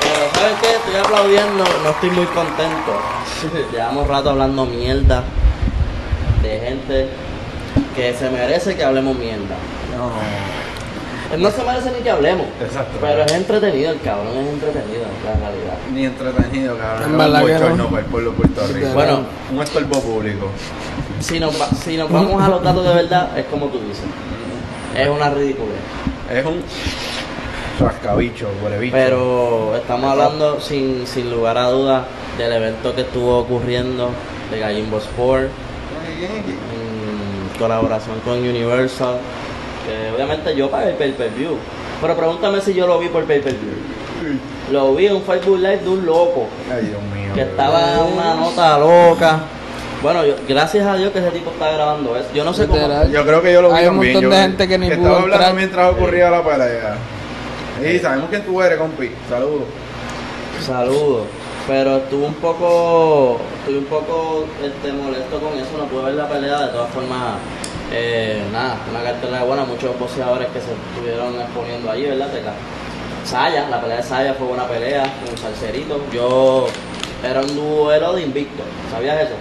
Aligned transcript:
Pero 0.00 0.30
¿sabes 0.34 0.54
qué? 0.60 0.70
Estoy 0.76 0.96
aplaudiendo, 0.96 1.64
no 1.84 1.90
estoy 1.90 2.10
muy 2.10 2.26
contento. 2.26 3.00
Llevamos 3.72 4.06
rato 4.08 4.30
hablando 4.30 4.66
mierda 4.66 5.22
de 6.42 6.58
gente 6.60 7.08
que 7.94 8.14
se 8.14 8.30
merece 8.30 8.76
que 8.76 8.84
hablemos 8.84 9.16
mierda. 9.16 9.56
No. 9.96 10.10
No 11.36 11.50
se 11.50 11.64
merece 11.64 11.90
ni 11.90 12.02
que 12.02 12.10
hablemos. 12.10 12.46
Exacto. 12.60 12.98
Pero 13.00 13.22
es 13.24 13.32
entretenido, 13.32 13.90
el 13.92 14.00
cabrón 14.00 14.28
es 14.38 14.48
entretenido, 14.52 15.02
la 15.24 15.32
realidad. 15.48 15.74
Ni 15.92 16.04
entretenido, 16.04 16.78
cabrón. 16.78 16.96
En 16.98 17.02
Es 17.02 17.10
un 17.12 17.18
verdad 17.18 17.44
que 17.70 17.76
no. 17.76 17.86
para 17.88 18.00
el 18.02 18.06
pueblo 18.06 18.30
de 18.30 18.36
Puerto 18.36 18.66
Rico. 18.72 18.88
Bueno, 18.94 19.20
un 19.52 19.62
estorbo 19.62 20.00
público. 20.00 20.50
si 21.20 21.40
nos, 21.40 21.60
va- 21.60 21.68
si 21.84 21.96
nos 21.96 22.10
vamos 22.10 22.40
a 22.42 22.48
los 22.48 22.62
datos 22.62 22.84
de 22.84 22.94
verdad, 22.94 23.36
es 23.36 23.46
como 23.46 23.66
tú 23.66 23.78
dices. 23.80 24.04
Es 24.96 25.08
una 25.08 25.28
ridiculez. 25.30 25.74
Es 26.32 26.44
un 26.46 26.62
rascabicho, 27.80 28.48
huelebicho. 28.62 28.94
Pero 28.96 29.76
estamos 29.76 30.10
hablando 30.10 30.60
sin, 30.60 31.06
sin 31.06 31.30
lugar 31.30 31.58
a 31.58 31.70
dudas 31.70 32.04
del 32.38 32.52
evento 32.52 32.94
que 32.94 33.02
estuvo 33.02 33.38
ocurriendo 33.38 34.10
de 34.50 34.58
Gallimbo 34.58 34.98
Sport 34.98 35.48
en 36.20 37.58
colaboración 37.58 38.20
con 38.20 38.38
Universal. 38.38 39.16
Que 39.86 40.12
obviamente 40.14 40.56
yo 40.56 40.70
pagué 40.70 40.90
el 40.90 40.94
pay-per-view. 40.96 41.56
Pero 42.00 42.14
pregúntame 42.16 42.60
si 42.60 42.74
yo 42.74 42.86
lo 42.86 42.98
vi 42.98 43.08
por 43.08 43.24
pay-per-view. 43.24 43.74
Lo 44.72 44.94
vi 44.94 45.06
en 45.06 45.16
un 45.16 45.22
Facebook 45.22 45.58
Live 45.58 45.78
de 45.78 45.88
un 45.88 46.04
loco 46.04 46.46
Ay, 46.74 46.86
Dios 46.86 47.00
mío. 47.14 47.32
que 47.34 47.42
estaba 47.42 47.92
en 47.94 48.12
una 48.14 48.34
nota 48.34 48.78
loca. 48.78 49.40
Bueno, 50.02 50.24
yo- 50.26 50.34
gracias 50.48 50.84
a 50.86 50.96
Dios 50.96 51.12
que 51.12 51.20
ese 51.20 51.30
tipo 51.30 51.50
está 51.50 51.70
grabando 51.70 52.16
eso. 52.16 52.26
Yo 52.34 52.44
no 52.44 52.52
sé 52.52 52.66
cómo. 52.66 53.04
Yo 53.10 53.24
creo 53.24 53.40
que 53.42 53.52
yo 53.52 53.62
lo 53.62 53.68
vi 53.70 53.76
Hay 53.76 53.86
un 53.86 53.94
también. 53.94 54.12
montón 54.14 54.30
yo 54.30 54.36
de 54.36 54.42
gente 54.42 54.68
que 54.68 54.78
ni 54.78 54.86
pudo 54.88 54.96
estaba 54.96 55.16
hablando 55.18 55.34
entrar. 55.36 55.54
mientras 55.54 55.92
ocurría 55.92 56.30
la 56.30 56.42
pelea. 56.42 56.96
Y 57.84 57.98
sabemos 57.98 58.30
quién 58.30 58.42
tú 58.42 58.60
eres, 58.62 58.78
compi. 58.78 59.10
Saludos. 59.28 59.64
Saludos. 60.64 61.26
Pero 61.66 61.96
estuve 61.96 62.26
un 62.26 62.34
poco, 62.34 63.38
estuve 63.58 63.78
un 63.78 63.84
poco 63.86 64.46
este, 64.62 64.92
molesto 64.92 65.40
con 65.40 65.58
eso, 65.58 65.76
no 65.76 65.84
pude 65.86 66.04
ver 66.04 66.14
la 66.14 66.28
pelea, 66.28 66.60
de 66.60 66.68
todas 66.68 66.90
formas, 66.90 67.38
eh, 67.92 68.40
nada, 68.52 68.78
una 68.88 69.02
cartelera 69.02 69.42
buena, 69.42 69.64
muchos 69.64 69.98
boxeadores 69.98 70.46
que 70.48 70.60
se 70.60 70.72
estuvieron 70.72 71.40
exponiendo 71.40 71.90
allí, 71.90 72.04
¿verdad? 72.04 72.30
Teca? 72.30 72.52
Saya, 73.24 73.68
la 73.68 73.80
pelea 73.80 73.96
de 73.96 74.02
Saya 74.04 74.34
fue 74.34 74.46
buena 74.46 74.68
pelea, 74.68 75.02
con 75.26 75.36
Salcerito. 75.36 76.00
Yo 76.12 76.68
era 77.28 77.40
un 77.40 77.56
duelo 77.56 78.12
de 78.14 78.22
invicto, 78.22 78.62
¿sabías 78.92 79.22
eso? 79.22 79.34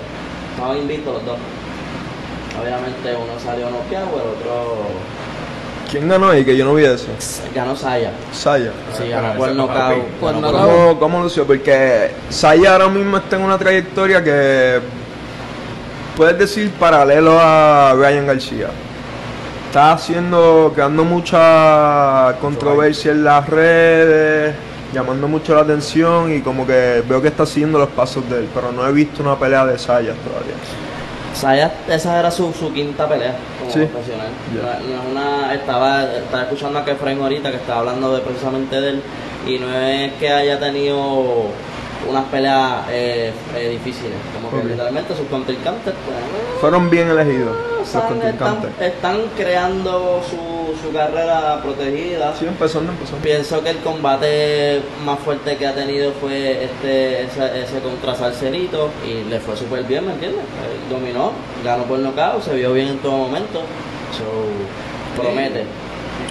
Estaban 0.55 0.77
invictos 0.79 1.13
los 1.13 1.25
dos. 1.25 1.37
Obviamente 2.59 3.15
uno 3.15 3.39
salió 3.39 3.69
noqueado, 3.69 4.07
el 4.15 4.29
otro 4.39 4.77
¿Quién 5.89 6.07
ganó 6.09 6.29
ahí? 6.29 6.43
Que 6.43 6.57
yo 6.57 6.65
no 6.65 6.73
vi 6.73 6.85
eso. 6.85 7.07
ganó 7.53 7.75
Saya. 7.75 8.11
Saya. 8.31 8.71
Sí, 8.97 9.09
ganó 9.09 9.37
por 9.37 9.53
nocaut. 9.53 10.03
¿Cómo, 10.19 10.99
¿Cómo 10.99 11.23
lució? 11.23 11.45
Porque 11.45 12.11
Saya 12.29 12.73
ahora 12.73 12.89
mismo 12.89 13.17
está 13.17 13.35
en 13.35 13.43
una 13.43 13.57
trayectoria 13.57 14.23
que 14.23 14.79
puedes 16.15 16.37
decir 16.37 16.71
paralelo 16.71 17.37
a 17.39 17.93
Ryan 17.95 18.27
García. 18.27 18.67
Está 19.67 19.93
haciendo, 19.93 20.71
creando 20.73 21.03
mucha 21.03 22.35
controversia 22.39 23.11
en 23.11 23.25
las 23.25 23.47
redes, 23.47 24.55
llamando 24.93 25.27
mucho 25.27 25.53
la 25.53 25.61
atención 25.61 26.33
y 26.33 26.41
como 26.41 26.65
que 26.65 27.03
veo 27.07 27.21
que 27.21 27.27
está 27.27 27.45
siguiendo 27.45 27.77
los 27.77 27.89
pasos 27.89 28.27
de 28.29 28.39
él, 28.39 28.49
pero 28.53 28.71
no 28.71 28.87
he 28.87 28.91
visto 28.93 29.21
una 29.21 29.37
pelea 29.37 29.65
de 29.65 29.77
Saya 29.77 30.13
todavía. 30.13 30.55
Saya, 31.33 31.73
esa 31.89 32.17
era 32.17 32.31
su, 32.31 32.53
su 32.53 32.71
quinta 32.71 33.07
pelea 33.09 33.35
como 33.71 33.73
Sí. 33.73 33.85
profesional. 33.91 34.27
Ya. 34.55 34.79
No, 34.79 35.01
es 35.03 35.11
una, 35.11 35.53
estaba, 35.53 36.03
estaba 36.03 36.43
escuchando 36.43 36.79
a 36.79 36.85
Kefren 36.85 37.21
ahorita 37.21 37.49
que 37.51 37.57
estaba 37.57 37.79
hablando 37.79 38.13
de 38.15 38.21
precisamente 38.21 38.79
de 38.81 38.89
él 38.89 39.01
y 39.47 39.59
no 39.59 39.73
es 39.75 40.13
que 40.13 40.29
haya 40.29 40.59
tenido 40.59 41.45
unas 42.09 42.25
peleas 42.25 42.85
eh, 42.89 43.31
eh, 43.55 43.69
difíciles, 43.69 44.13
como 44.35 44.49
que 44.51 44.57
Ok. 44.57 44.63
literalmente 44.71 45.15
sus 45.15 45.27
contrincantes 45.27 45.93
pues, 46.05 46.17
Fueron 46.61 46.89
bien 46.89 47.09
elegidos 47.09 47.55
los 47.79 47.87
están, 47.87 48.03
están, 48.21 48.37
contrincantes. 48.55 48.71
están 48.93 49.17
creando 49.35 50.21
su, 50.29 50.35
su 50.81 50.91
carrera 50.91 51.59
protegida. 51.61 52.33
Sí, 52.37 52.45
empezando, 52.45 52.91
empezando. 52.91 53.23
Pienso 53.23 53.63
que 53.63 53.69
el 53.71 53.77
combate 53.79 54.81
más 55.05 55.19
fuerte 55.19 55.57
que 55.57 55.67
ha 55.67 55.73
tenido 55.73 56.11
fue 56.13 56.63
este 56.63 57.23
ese, 57.23 57.63
ese 57.63 57.79
contra 57.79 58.15
Salcerito 58.15 58.89
y 59.07 59.29
le 59.29 59.39
fue 59.39 59.55
súper 59.55 59.83
bien, 59.83 60.05
¿me 60.05 60.13
entiendes? 60.13 60.41
Él 60.41 60.89
dominó, 60.89 61.31
ganó 61.63 61.83
por 61.85 61.99
nocaut, 61.99 62.41
se 62.41 62.55
vio 62.55 62.73
bien 62.73 62.87
en 62.89 62.97
todo 62.99 63.13
momento. 63.13 63.61
So, 64.11 65.21
promete. 65.21 65.63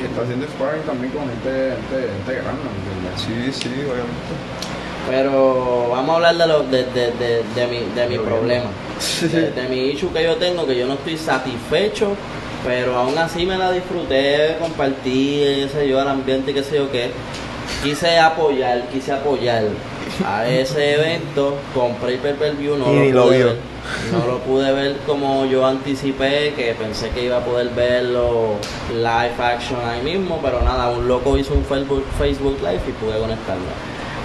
Y 0.01 0.07
está 0.07 0.23
haciendo 0.23 0.47
sparring 0.47 0.83
también 0.83 1.13
con 1.13 1.29
gente, 1.29 1.77
gente, 1.77 2.09
gente 2.13 2.35
grande, 2.43 2.63
¿me 2.65 3.21
entiendes? 3.21 3.53
Sí, 3.53 3.63
sí, 3.63 3.75
obviamente. 3.81 4.35
Pero 5.09 5.89
vamos 5.91 6.11
a 6.11 6.17
hablar 6.17 6.37
de, 6.37 6.47
lo, 6.47 6.63
de, 6.63 6.85
de, 6.85 7.13
de, 7.13 7.43
de 7.55 7.67
mi, 7.67 7.95
de 7.95 8.07
mi 8.09 8.19
problema. 8.19 8.71
De, 9.21 9.51
de 9.51 9.69
mi 9.69 9.89
issue 9.91 10.09
que 10.13 10.23
yo 10.23 10.37
tengo, 10.37 10.65
que 10.67 10.79
yo 10.79 10.87
no 10.87 10.95
estoy 10.95 11.19
satisfecho, 11.19 12.17
pero 12.65 12.97
aún 12.97 13.17
así 13.19 13.45
me 13.47 13.57
la 13.59 13.71
disfruté, 13.73 14.57
compartí, 14.61 15.41
qué 15.41 15.69
sé 15.73 15.89
yo, 15.89 16.01
el 16.01 16.09
ambiente 16.09 16.51
y 16.51 16.55
qué 16.55 16.63
sé 16.63 16.77
yo 16.77 16.91
qué. 16.91 17.11
Quise 17.83 18.19
apoyar, 18.19 18.83
quise 18.93 19.13
apoyar 19.13 19.65
a 20.27 20.47
ese 20.49 20.95
evento, 20.95 21.57
compré 21.75 22.15
el 22.15 22.19
pay-per-view, 22.21 22.77
no 22.77 22.93
Y 23.05 23.13
lo 23.13 23.25
pude 23.25 23.37
vio. 23.37 23.47
ver. 23.47 23.57
No 24.13 24.27
lo 24.27 24.39
pude 24.39 24.73
ver 24.73 24.97
como 25.07 25.45
yo 25.45 25.67
anticipé, 25.67 26.55
que 26.57 26.75
pensé 26.75 27.11
que 27.11 27.25
iba 27.25 27.37
a 27.39 27.41
poder 27.45 27.69
verlo 27.71 28.55
live 28.91 29.35
action 29.43 29.79
ahí 29.87 30.01
mismo, 30.03 30.41
pero 30.43 30.63
nada, 30.63 30.89
un 30.89 31.07
loco 31.07 31.37
hizo 31.37 31.53
un 31.55 31.65
Facebook, 31.65 32.05
Facebook 32.19 32.57
Live 32.61 32.81
y 32.89 32.93
pude 32.93 33.19
conectarlo. 33.19 33.65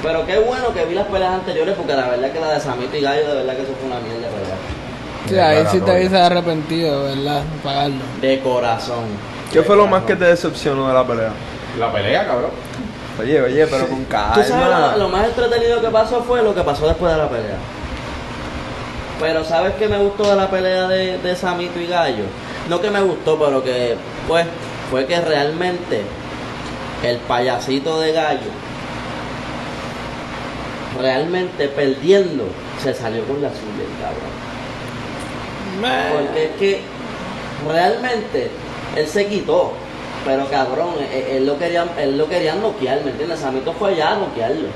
Pero 0.02 0.26
qué 0.26 0.40
bueno 0.40 0.74
que 0.74 0.86
vi 0.86 0.96
las 0.96 1.08
peleas 1.08 1.34
anteriores, 1.34 1.76
porque 1.76 1.94
la 1.94 2.08
verdad 2.08 2.32
que 2.32 2.40
la 2.40 2.54
de 2.54 2.60
Samito 2.62 2.96
y 2.96 3.02
Gallo, 3.02 3.28
de 3.28 3.36
verdad 3.36 3.56
que 3.58 3.64
eso 3.64 3.74
fue 3.78 3.90
una 3.90 4.00
mierda. 4.00 4.30
Sí, 5.30 5.40
ahí 5.40 5.66
sí 5.72 5.80
te 5.80 5.92
hubiese 5.92 6.18
arrepentido, 6.18 7.04
¿verdad? 7.04 7.44
Pagarlo. 7.64 8.04
De 8.22 8.40
corazón. 8.42 9.06
¿Qué 9.52 9.60
De 9.60 9.66
fue 9.66 9.76
lo 9.76 9.88
más 9.88 10.04
que 10.04 10.16
te 10.16 10.26
decepcionó 10.26 10.88
de 10.88 10.94
la 10.94 11.06
pelea? 11.06 11.32
La 11.80 11.92
pelea, 11.92 12.26
cabrón. 12.28 12.52
Oye, 13.20 13.42
oye, 13.42 13.68
pero 13.68 13.88
con 13.88 14.06
Tú 14.06 14.12
sabes, 14.14 14.50
calma. 14.50 14.92
lo, 14.94 14.98
lo 14.98 15.10
más 15.10 15.26
entretenido 15.28 15.82
que 15.82 15.90
pasó 15.90 16.24
fue 16.24 16.42
lo 16.42 16.56
que 16.56 16.62
pasó 16.62 16.88
después 16.88 17.12
de 17.12 17.18
la 17.18 17.30
pelea. 17.30 17.58
Pero 19.20 19.44
¿sabes 19.44 19.74
qué 19.78 19.88
me 19.88 19.98
gustó 19.98 20.30
de 20.30 20.36
la 20.38 20.50
pelea 20.50 20.88
de, 20.88 21.18
de 21.18 21.36
Samito 21.36 21.80
y 21.80 21.88
Gallo? 21.88 22.24
No 22.70 22.80
que 22.80 22.90
me 22.90 23.02
gustó, 23.02 23.38
pero 23.38 23.62
que 23.64 23.96
pues 24.28 24.46
fue 24.90 25.06
que 25.06 25.20
realmente 25.20 26.04
el 27.04 27.18
payasito 27.18 28.00
de 28.00 28.14
Gallo 28.14 28.52
realmente 31.00 31.68
perdiendo 31.68 32.46
se 32.82 32.94
salió 32.94 33.24
con 33.26 33.42
la 33.42 33.50
suya, 33.50 33.84
el 33.84 34.02
cabrón. 34.02 34.39
Porque 35.82 36.46
es 36.46 36.52
que 36.60 36.82
realmente 37.68 38.50
él 38.96 39.08
se 39.08 39.28
quitó. 39.28 39.74
Pero 40.26 40.46
cabrón, 40.50 40.96
él, 41.14 41.24
él 41.38 41.46
lo 41.46 41.58
quería, 41.58 41.86
él 41.98 42.18
lo 42.18 42.28
quería 42.28 42.56
noquear, 42.56 43.04
¿me 43.06 43.12
entiendes? 43.12 43.40
Samito 43.40 43.72
fue 43.74 43.92
allá 43.94 44.12
a 44.12 44.16
noquearlo. 44.18 44.68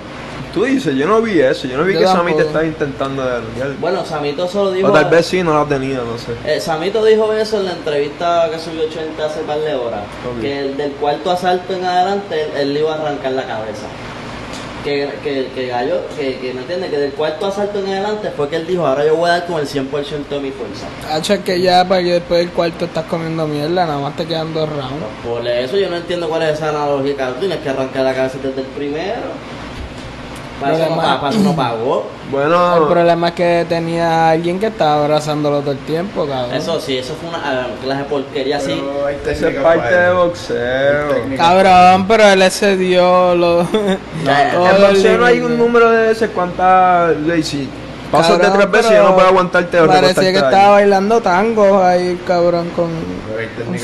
Tú 0.54 0.66
dices, 0.66 0.96
yo 0.96 1.08
no 1.08 1.20
vi 1.20 1.42
eso, 1.42 1.68
yo 1.68 1.78
no 1.78 1.84
vi 1.84 1.94
Yo 1.94 2.00
que 2.00 2.06
tampoco. 2.06 2.42
estaba 2.42 2.64
intentando 2.64 3.26
de 3.26 3.74
Bueno, 3.82 4.06
Samito 4.06 4.48
solo 4.48 4.72
dijo. 4.72 4.88
O 4.88 4.92
tal 4.92 5.06
vez 5.06 5.26
sí, 5.26 5.42
no 5.42 5.58
la 5.58 5.66
tenía, 5.68 5.98
no 5.98 6.16
sé. 6.18 6.34
Eh, 6.46 6.62
Samito 6.62 7.04
dijo 7.04 7.34
eso 7.34 7.60
en 7.60 7.66
la 7.66 7.72
entrevista 7.72 8.48
que 8.52 8.60
subió 8.60 8.84
80 8.84 9.26
hace 9.26 9.40
par 9.42 9.60
de 9.60 9.74
horas. 9.74 10.02
Que 10.40 10.60
el 10.60 10.78
del 10.78 10.92
cuarto 10.92 11.32
asalto 11.32 11.74
en 11.74 11.84
adelante 11.84 12.44
él, 12.44 12.50
él 12.56 12.74
le 12.76 12.80
iba 12.82 12.94
a 12.94 13.02
arrancar 13.02 13.32
la 13.32 13.48
cabeza. 13.48 13.88
Que, 14.84 15.10
que, 15.24 15.48
que 15.56 15.68
Gallo, 15.68 16.02
que, 16.18 16.40
que 16.40 16.54
no 16.54 16.62
entiende, 16.62 16.90
que 16.90 16.98
del 16.98 17.14
cuarto 17.14 17.48
asalto 17.48 17.80
en 17.80 17.88
adelante 17.88 18.32
fue 18.36 18.50
que 18.50 18.58
él 18.58 18.68
dijo, 18.68 18.86
ahora 18.86 19.06
yo 19.06 19.16
voy 19.16 19.30
a 19.30 19.34
dar 19.34 19.46
con 19.48 19.60
el 19.62 19.68
100% 19.68 20.28
de 20.30 20.40
mi 20.40 20.52
fuerza. 20.52 20.86
Hacho, 21.10 21.36
es 21.36 21.40
que 21.40 21.62
ya 21.62 21.88
para 21.88 22.04
que 22.04 22.14
después 22.14 22.40
del 22.42 22.50
cuarto 22.50 22.86
estás 22.86 23.06
comiendo 23.06 23.48
mierda, 23.48 23.86
nada 23.86 24.00
más 24.00 24.16
te 24.18 24.26
quedan 24.26 24.54
dos 24.54 24.68
rounds. 24.68 25.06
Por 25.24 25.48
eso 25.48 25.78
yo 25.78 25.90
no 25.90 25.96
entiendo 25.96 26.28
cuál 26.28 26.44
es 26.44 26.56
esa 26.56 26.70
analogía, 26.70 27.16
cabrón. 27.16 27.40
Tienes 27.40 27.60
que 27.60 27.70
arrancar 27.70 28.04
la 28.04 28.14
cabeza 28.14 28.38
desde 28.44 28.62
el 28.62 28.68
primero. 28.68 29.22
Para 30.64 30.76
eso, 30.78 30.90
no, 30.90 31.02
para 31.02 31.30
eso 31.30 31.40
no 31.40 31.56
pagó. 31.56 32.06
El 32.26 32.32
Bueno, 32.32 32.88
problema 32.90 33.28
es 33.28 33.34
que 33.36 33.66
tenía 33.70 34.30
alguien 34.32 34.60
que 34.60 34.68
estaba 34.68 35.04
abrazándolo 35.04 35.60
todo 35.62 35.72
el 35.74 35.78
tiempo, 35.80 36.26
cabrón. 36.26 36.54
Eso 36.56 36.80
sí, 36.80 36.98
eso 36.98 37.14
fue 37.20 37.30
una 37.30 37.42
ah, 37.44 37.68
clase 37.84 38.00
de 38.04 38.06
porquería 38.10 38.58
así. 38.58 38.84
Esa 39.28 39.50
es 39.50 39.56
parte 39.58 39.96
de 39.96 40.14
boxeo. 40.14 41.10
Cabrón, 41.38 42.08
pero 42.08 42.24
él 42.30 42.42
excedió 42.42 43.36
lo... 43.36 43.64
Ya, 44.26 44.52
todo 44.54 44.68
En 44.70 44.76
el 44.76 44.82
boxeo 44.82 45.18
no 45.20 45.26
hay 45.26 45.42
un 45.42 45.58
número 45.58 45.92
de 45.92 46.08
veces 46.08 46.30
cuántas. 46.34 47.16
le- 47.18 47.44
Si 47.44 47.70
pasas 48.12 48.38
de 48.40 48.44
Cabrón, 48.46 48.60
tres 48.60 48.72
veces, 48.72 48.88
pero 48.92 49.04
yo 49.04 49.10
no 49.10 49.16
puedo 49.16 49.28
aguantarte 49.28 49.78
Parecía 49.86 50.14
que 50.32 50.38
ahí. 50.40 50.44
estaba 50.44 50.70
bailando 50.70 51.22
tangos 51.22 51.82
ahí, 51.84 52.20
cabrón, 52.26 52.70
con... 52.76 52.90
Pero 53.28 53.40
hay 53.40 53.48
con 53.48 53.80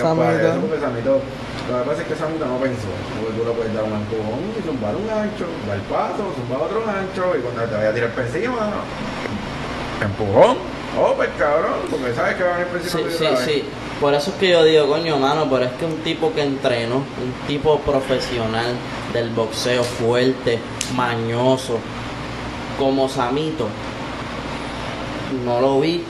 Samito. 0.81 1.22
Lo 1.71 1.83
que 1.83 1.89
pasa 1.89 2.01
es 2.01 2.07
que 2.07 2.16
Samito 2.16 2.45
no 2.45 2.57
pensó, 2.57 2.88
porque 3.21 3.38
tú 3.39 3.45
le 3.48 3.51
puedes 3.54 3.74
dar 3.74 3.83
un 3.83 3.94
empujón 3.94 4.42
y 4.57 4.62
zumbar 4.66 4.95
un 4.95 5.07
gancho, 5.07 5.45
dar 5.68 5.80
paso, 5.89 6.33
zumbar 6.36 6.62
otro 6.66 6.83
gancho, 6.86 7.38
y 7.38 7.42
cuando 7.42 7.63
te 7.63 7.75
vaya 7.75 7.89
a 7.89 7.94
tirar 7.94 8.10
por 8.12 8.24
encima, 8.25 8.69
empujón, 10.01 10.57
oh, 11.00 11.13
pues 11.16 11.30
cabrón, 11.38 11.80
porque 11.89 12.13
sabes 12.13 12.36
que 12.36 12.44
van 12.44 12.57
a 12.57 12.62
ir 12.62 12.68
por 12.68 12.81
Sí, 12.81 12.98
encima 12.98 13.12
sí, 13.12 13.25
vez. 13.36 13.39
sí. 13.45 13.63
Por 14.00 14.13
eso 14.13 14.31
es 14.31 14.38
que 14.38 14.50
yo 14.50 14.63
digo, 14.63 14.88
coño, 14.88 15.18
mano, 15.18 15.48
pero 15.50 15.66
es 15.66 15.71
que 15.74 15.86
un 15.86 15.98
tipo 15.98 16.33
que 16.33 16.42
entrenó, 16.44 16.95
un 16.98 17.33
tipo 17.48 17.80
profesional 17.80 18.74
del 19.13 19.30
boxeo 19.31 19.83
fuerte, 19.83 20.57
mañoso, 20.95 21.80
como 22.77 23.10
Samito, 23.10 23.68
no 25.45 25.60
lo 25.60 25.81
vi 25.81 26.01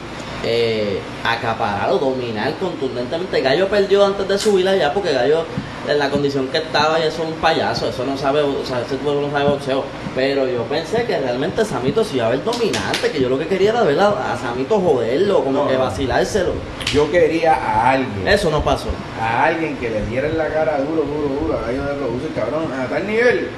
eh, 0.45 0.99
acaparar 1.23 1.89
o 1.91 1.97
dominar 1.97 2.53
contundentemente. 2.59 3.41
Gallo 3.41 3.67
perdió 3.67 4.05
antes 4.05 4.27
de 4.27 4.37
subir 4.37 4.67
allá 4.67 4.93
porque 4.93 5.11
Gallo 5.13 5.43
en 5.87 5.97
la 5.97 6.09
condición 6.09 6.47
que 6.49 6.59
estaba 6.59 6.99
y 6.99 7.03
eso 7.03 7.23
es 7.23 7.29
un 7.29 7.33
payaso, 7.35 7.89
eso 7.89 8.05
no 8.05 8.15
sabe, 8.15 8.41
o 8.41 8.63
sea, 8.63 8.81
ese 8.81 8.95
tipo 8.97 9.11
no 9.13 9.29
sabe 9.31 9.49
boxeo. 9.49 9.83
Pero 10.15 10.47
yo 10.47 10.63
pensé 10.63 11.03
que 11.05 11.17
realmente 11.17 11.63
Samito 11.65 12.03
se 12.03 12.17
iba 12.17 12.27
a 12.27 12.29
ver 12.29 12.43
dominante, 12.43 13.09
que 13.11 13.19
yo 13.19 13.29
lo 13.29 13.39
que 13.39 13.47
quería 13.47 13.71
era 13.71 13.83
ver 13.83 13.99
a, 13.99 14.33
a 14.33 14.37
Samito 14.37 14.79
joderlo, 14.79 15.43
como 15.43 15.63
No, 15.63 15.67
que 15.67 15.77
vacilárselo. 15.77 16.53
Yo 16.93 17.09
quería 17.11 17.53
a 17.55 17.91
alguien. 17.91 18.27
Eso 18.27 18.49
no 18.51 18.63
pasó. 18.63 18.87
a 19.21 19.45
alguien 19.45 19.77
que 19.77 19.89
le 19.89 20.05
diera 20.05 20.27
en 20.27 20.37
la 20.37 20.47
cara 20.49 20.79
duro, 20.79 21.03
duro, 21.03 21.39
duro 21.41 21.57
a 21.57 21.61
Gallo 21.67 21.83
de 21.83 21.93
Producer, 21.95 22.29
cabrón, 22.35 22.65
a 22.71 22.85
tal 22.87 23.07
nivel 23.07 23.49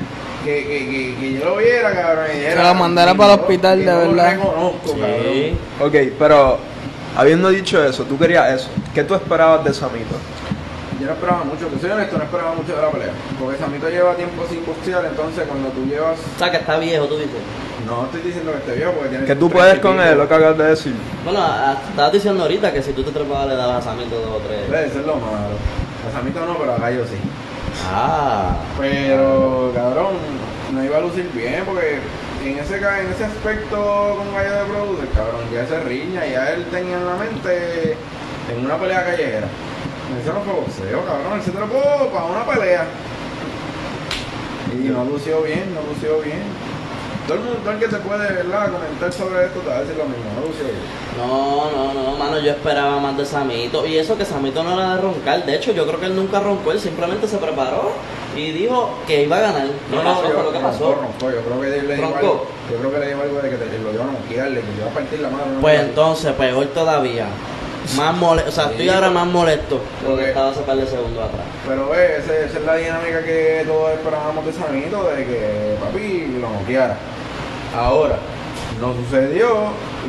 que, 0.46 0.56
que, 0.64 0.80
que, 0.90 1.16
que 1.20 1.34
yo 1.40 1.46
lo 1.46 1.56
viera, 1.58 1.94
cabrón, 1.94 2.26
y 2.34 2.38
dijera, 2.40 2.64
lo 2.70 2.74
mandara 2.76 3.12
"Ni 3.14 3.18
para 3.18 3.34
el 3.34 3.40
hospital, 3.42 3.80
de 3.80 3.86
no 3.86 3.92
lo 4.06 4.08
verdad". 4.12 4.32
reconozco, 4.32 4.94
Sí. 4.94 5.00
cabrón. 5.00 5.58
Ok, 5.82 6.14
pero 6.18 6.58
habiendo 7.16 7.50
dicho 7.50 7.84
eso, 7.84 8.04
tú 8.04 8.18
querías 8.18 8.50
eso. 8.54 8.70
¿Qué 8.94 9.04
tú 9.04 9.14
esperabas 9.16 9.64
de 9.64 9.74
Samito? 9.74 10.16
Yo 11.00 11.08
no 11.08 11.14
esperaba 11.14 11.44
mucho, 11.44 11.66
te 11.66 11.80
soy 11.80 11.90
honesto, 11.90 12.18
no 12.18 12.24
esperaba 12.24 12.54
mucho 12.54 12.76
de 12.76 12.82
la 12.82 12.92
pelea. 12.92 13.12
Porque 13.40 13.58
Samito 13.58 13.90
lleva 13.90 14.14
tiempo 14.16 14.46
sin 14.48 14.64
boxear, 14.66 15.04
entonces 15.06 15.46
cuando 15.48 15.70
tú 15.70 15.86
llevas. 15.86 16.20
O 16.20 16.40
sea, 16.40 16.52
que 16.52 16.58
está 16.58 16.78
viejo, 16.78 17.06
tú 17.06 17.16
dices. 17.16 17.42
No 17.88 18.06
estoy 18.06 18.22
diciendo 18.22 18.52
que 18.52 18.58
esté 18.60 18.76
viejo, 18.76 18.92
porque 18.92 19.10
tiene. 19.10 19.26
Que 19.26 19.36
tú 19.36 19.50
puedes 19.50 19.80
con 19.80 20.00
él, 20.00 20.18
lo 20.18 20.28
que 20.28 20.34
acabas 20.36 20.58
de 20.60 20.64
decir. 20.66 20.94
Bueno, 21.24 21.40
estabas 21.90 22.12
diciendo 22.12 22.44
ahorita 22.44 22.72
que 22.72 22.84
si 22.84 22.94
tú 22.94 23.02
te 23.04 23.12
trepabas 23.12 23.48
le 23.48 23.56
dabas 23.56 23.78
a 23.78 23.90
Samito 23.92 24.16
dos 24.20 24.36
o 24.36 24.48
tres. 24.48 24.62
Puede 24.68 24.90
ser 24.92 25.02
lo 25.06 25.16
malo. 25.16 25.58
A 26.08 26.12
Samito 26.16 26.46
no, 26.46 26.56
pero 26.58 26.74
a 26.74 26.78
Gallo 26.78 27.04
sí. 27.06 27.18
Ah, 27.92 28.58
Pero, 28.80 29.72
cabrón, 29.74 30.14
no 30.72 30.84
iba 30.84 30.98
a 30.98 31.02
lucir 31.02 31.30
bien 31.34 31.64
porque 31.66 32.00
en 32.50 32.58
ese, 32.58 32.78
en 32.78 33.12
ese 33.12 33.26
aspecto 33.26 34.16
con 34.18 34.34
Gallo 34.34 34.56
de 34.56 34.66
Producer, 34.66 35.10
cabrón, 35.16 35.42
ya 35.54 35.68
se 35.68 35.80
riña, 35.82 36.26
ya 36.26 36.52
él 36.52 36.66
tenía 36.72 36.98
en 36.98 37.06
la 37.06 37.16
mente 37.16 37.96
en 38.52 38.66
una 38.66 38.78
pelea 38.78 39.06
callejera. 39.06 39.48
Eso 40.22 40.34
no 40.34 40.42
fue 40.42 40.54
boxeo, 40.54 41.06
cabrón, 41.06 41.34
él 41.36 41.44
se 41.44 41.52
trepó 41.52 42.10
para 42.12 42.26
una 42.26 42.46
pelea. 42.46 42.86
Y 44.74 44.90
no 44.90 45.06
lució 45.06 45.44
bien, 45.44 45.74
no 45.74 45.82
lució 45.94 46.20
bien. 46.22 46.44
Todo 47.28 47.38
el 47.38 47.44
mundo, 47.44 47.60
todo 47.60 47.72
el 47.74 47.80
que 47.80 47.88
te 47.88 47.98
puede, 47.98 48.34
¿verdad? 48.34 48.72
comentar 48.72 49.14
sobre 49.14 49.46
esto 49.46 49.60
te 49.60 49.70
va 49.70 49.78
a 49.78 49.82
decir 49.82 49.96
lo 49.96 50.06
mismo, 50.06 50.26
no 50.36 50.48
lució 50.48 50.66
bien. 50.66 50.78
no, 51.18 51.72
no, 51.72 51.94
no, 51.94 52.18
mano, 52.18 52.40
yo 52.40 52.52
esperaba 52.52 53.00
más 53.00 53.16
de 53.16 53.26
Samito. 53.26 53.86
Y 53.86 53.98
eso 53.98 54.18
que 54.18 54.26
Samito 54.26 54.64
no 54.64 54.74
era 54.74 54.96
de 54.96 55.02
roncar. 55.02 55.46
De 55.46 55.56
hecho, 55.56 55.72
yo 55.72 55.86
creo 55.86 56.00
que 56.00 56.08
él 56.08 56.16
nunca 56.16 56.40
roncó, 56.40 56.72
él 56.72 56.80
simplemente 56.80 57.28
se 57.28 57.38
preparó 57.38 57.92
y 58.36 58.52
dijo 58.52 58.90
que 59.08 59.24
iba 59.24 59.38
a 59.38 59.42
ganar. 59.42 59.68
¿Qué 59.68 59.98
pasó? 59.98 60.24
yo, 60.24 60.34
Fue 60.34 60.44
lo 60.44 60.52
que 60.54 60.60
pasó. 60.60 60.86
roncó, 60.96 61.02
roncó, 61.02 61.32
yo 61.32 61.42
creo 61.42 61.62
que 61.62 61.70
le 61.88 61.96
dijo 61.96 62.16
algo, 62.16 62.48
yo 62.72 62.78
creo 62.78 62.92
que 62.94 63.00
le 63.00 63.08
dijo 63.08 63.22
algo 63.22 63.42
de 63.42 63.50
que 63.50 63.56
te, 63.58 63.80
lo 63.80 63.94
iban 63.94 64.10
a 64.10 64.12
noquearle, 64.14 64.62
que 64.62 64.68
le 64.68 64.78
iba 64.78 64.88
a 64.88 64.94
partir 64.94 65.20
la 65.20 65.30
mano. 65.30 65.46
¿no? 65.56 65.62
Pues 65.62 65.80
entonces, 65.80 66.34
peor 66.34 66.66
todavía. 66.68 67.28
Más 67.98 68.16
molesto, 68.16 68.50
o 68.50 68.54
sea, 68.54 68.66
estoy 68.70 68.88
ahora 68.90 69.10
más 69.10 69.26
molesto 69.26 69.82
Porque- 70.06 70.30
estaba 70.30 70.52
hace 70.52 70.62
par 70.62 70.78
de 70.78 70.86
segundos 70.86 71.24
atrás. 71.26 71.46
Pero 71.68 71.90
ve, 71.90 72.18
esa, 72.20 72.38
esa 72.38 72.60
es 72.60 72.64
la 72.66 72.76
dinámica 72.76 73.24
que 73.24 73.64
todos 73.68 73.92
esperábamos 73.94 74.46
de 74.46 74.54
Samito, 74.54 75.04
de 75.10 75.26
que 75.26 75.76
papi 75.84 76.38
lo 76.40 76.50
noqueara. 76.52 76.96
Ahora, 77.76 78.18
no 78.80 78.94
sucedió, 78.94 79.48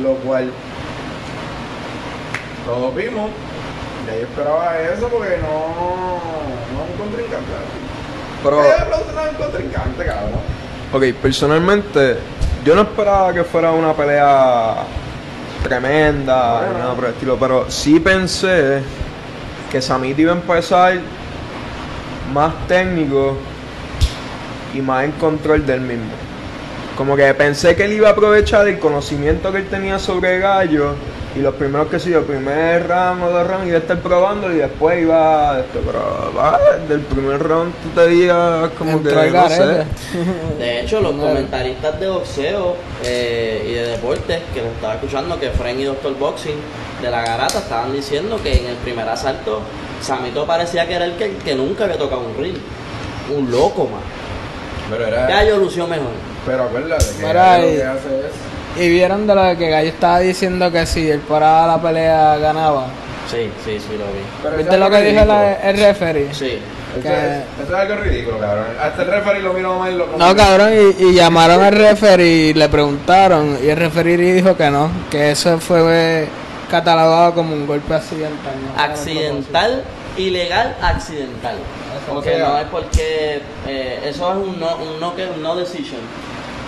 lo 0.03 0.13
cual 0.17 0.51
todos 2.65 2.95
vimos. 2.95 3.29
Y 4.05 4.19
yo 4.19 4.27
esperaba 4.27 4.79
eso 4.79 5.07
porque 5.07 5.37
no, 5.37 5.49
no 5.49 6.83
un 6.91 6.97
contrincante. 6.99 7.51
Pero, 8.43 8.61
contrincante, 9.37 10.05
cabrón. 10.05 10.31
ok, 10.91 11.03
personalmente, 11.21 12.17
yo 12.65 12.75
no 12.75 12.81
esperaba 12.81 13.33
que 13.33 13.43
fuera 13.43 13.71
una 13.71 13.93
pelea 13.93 14.75
tremenda, 15.63 16.59
Bueno. 16.59 16.79
nada 16.79 16.93
por 16.93 17.05
el 17.05 17.11
estilo, 17.11 17.37
pero 17.39 17.71
sí 17.71 17.99
pensé 17.99 18.81
que 19.71 19.81
Samito 19.81 20.21
iba 20.21 20.33
a 20.33 20.35
empezar 20.35 20.99
más 22.33 22.53
técnico 22.67 23.37
y 24.73 24.81
más 24.81 25.05
en 25.05 25.11
control 25.13 25.65
del 25.65 25.81
mismo. 25.81 26.11
Como 26.97 27.15
que 27.15 27.33
pensé 27.33 27.75
que 27.75 27.85
él 27.85 27.93
iba 27.93 28.09
a 28.09 28.11
aprovechar 28.11 28.67
el 28.67 28.77
conocimiento 28.79 29.51
que 29.51 29.59
él 29.59 29.67
tenía 29.67 29.97
sobre 29.99 30.39
Gallo 30.39 30.93
y 31.35 31.39
los 31.39 31.55
primeros 31.55 31.87
que 31.87 31.99
sí, 31.99 32.13
el 32.13 32.23
primer 32.23 32.87
round 32.87 33.23
o 33.23 33.29
dos 33.31 33.47
rounds 33.47 33.67
iba 33.67 33.77
a 33.77 33.79
estar 33.79 33.99
probando 33.99 34.51
y 34.51 34.57
después 34.57 35.01
iba 35.01 35.51
a 35.51 35.59
esto, 35.61 35.79
pero 35.83 36.31
va, 36.37 36.59
del 36.87 37.01
primer 37.01 37.41
round 37.41 37.73
tú 37.81 37.89
te 37.89 38.07
digas 38.07 38.69
como 38.77 39.01
que 39.01 39.09
no 39.09 39.21
sé. 39.21 39.29
garete. 39.31 39.85
De 40.59 40.81
hecho, 40.81 41.01
los 41.01 41.13
comentaristas 41.13 41.99
de 41.99 42.07
boxeo 42.07 42.75
eh, 43.03 43.65
y 43.67 43.73
de 43.73 43.87
deportes 43.87 44.41
que 44.53 44.61
los 44.61 44.71
estaba 44.73 44.93
escuchando, 44.93 45.39
que 45.39 45.49
Fren 45.49 45.79
y 45.79 45.85
Doctor 45.85 46.15
Boxing 46.17 46.57
de 47.01 47.09
la 47.09 47.23
garata 47.23 47.59
estaban 47.59 47.91
diciendo 47.91 48.39
que 48.41 48.55
en 48.55 48.67
el 48.67 48.75
primer 48.77 49.09
asalto 49.09 49.61
Samito 50.01 50.45
parecía 50.45 50.87
que 50.87 50.93
era 50.93 51.05
el 51.05 51.15
que, 51.15 51.55
nunca 51.55 51.85
había 51.85 51.97
tocado 51.97 52.21
un 52.21 52.37
ring. 52.37 52.57
Un 53.35 53.49
loco, 53.49 53.85
man. 53.85 54.01
Pero 54.89 55.07
era. 55.07 55.27
Gallo 55.27 55.57
lució 55.57 55.87
mejor. 55.87 56.11
Pero 56.45 56.63
acuérdate 56.63 57.05
que 57.17 57.23
Gallo 57.23 57.65
lo 57.65 57.71
que 57.71 57.83
hace 57.83 58.19
es. 58.19 58.52
Y 58.79 58.89
vieron 58.89 59.27
de 59.27 59.35
lo 59.35 59.57
que 59.57 59.69
Gallo 59.69 59.89
estaba 59.89 60.19
diciendo 60.19 60.71
que 60.71 60.85
si 60.85 61.09
él 61.09 61.19
paraba 61.19 61.67
la 61.67 61.81
pelea 61.81 62.37
ganaba. 62.37 62.87
Sí, 63.29 63.49
sí, 63.63 63.79
sí, 63.79 63.97
lo 63.97 64.05
vi. 64.05 64.23
Pero 64.41 64.57
¿Viste 64.57 64.77
lo 64.77 64.89
que 64.89 65.01
dijo 65.01 65.25
la- 65.25 65.53
el 65.53 65.77
referee? 65.77 66.33
Sí. 66.33 66.59
Eso, 66.93 67.01
que- 67.01 67.07
es, 67.09 67.43
eso 67.63 67.73
es 67.73 67.79
algo 67.79 67.95
ridículo, 68.03 68.39
cabrón. 68.39 68.65
Hasta 68.81 69.01
el 69.03 69.07
referee 69.09 69.41
lo 69.41 69.53
miró 69.53 69.79
mal. 69.79 69.97
Lo, 69.97 70.07
No, 70.17 70.35
cabrón, 70.35 70.71
y, 70.73 71.03
y 71.05 71.13
llamaron 71.13 71.63
al 71.63 71.73
referee 71.73 72.49
y 72.49 72.53
le 72.53 72.67
preguntaron 72.69 73.57
y 73.63 73.69
el 73.69 73.77
referee 73.77 74.17
dijo 74.17 74.55
que 74.57 74.69
no, 74.69 74.89
que 75.09 75.31
eso 75.31 75.59
fue 75.59 76.27
catalogado 76.69 77.33
como 77.33 77.53
un 77.53 77.65
golpe 77.67 77.93
accidental. 77.93 78.53
¿no? 78.75 78.81
Accidental, 78.83 79.83
ilegal, 80.17 80.75
accidental. 80.81 81.55
O 82.11 82.21
Que 82.21 82.31
sea- 82.35 82.47
no 82.49 82.57
es 82.59 82.65
porque 82.67 83.41
eh, 83.67 83.99
eso 84.05 84.31
es 84.31 84.37
un 84.37 84.59
no, 84.59 84.75
un 84.77 84.99
no, 84.99 85.15
que, 85.15 85.25
un 85.27 85.41
no 85.41 85.55
decision. 85.55 86.01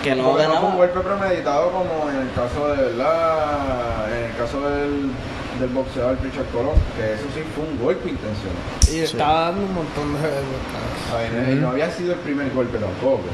Que 0.06 0.14
no 0.14 0.38
Porque 0.38 0.46
no 0.46 0.62
fue 0.62 0.70
un 0.70 0.78
golpe 0.78 1.00
premeditado 1.00 1.72
como 1.72 2.08
en 2.12 2.28
el 2.28 2.32
caso 2.38 2.68
de 2.70 2.78
verdad, 2.78 4.06
en 4.14 4.30
el 4.30 4.38
caso 4.38 4.62
del, 4.62 5.10
del 5.58 5.70
boxeador 5.74 6.22
Richard 6.22 6.46
Colón, 6.54 6.78
que 6.94 7.18
eso 7.18 7.26
sí 7.34 7.42
fue 7.58 7.66
un 7.66 7.74
golpe 7.82 8.14
intencional. 8.14 8.62
Y 8.86 9.00
estaba 9.00 9.50
dando 9.50 9.66
un 9.66 9.74
montón 9.74 10.14
de 10.14 10.30
golpes. 10.30 11.34
Ver, 11.34 11.50
y 11.50 11.56
no 11.56 11.70
había 11.70 11.90
sido 11.90 12.14
el 12.14 12.20
primer 12.20 12.54
golpe 12.54 12.78
tampoco. 12.78 13.26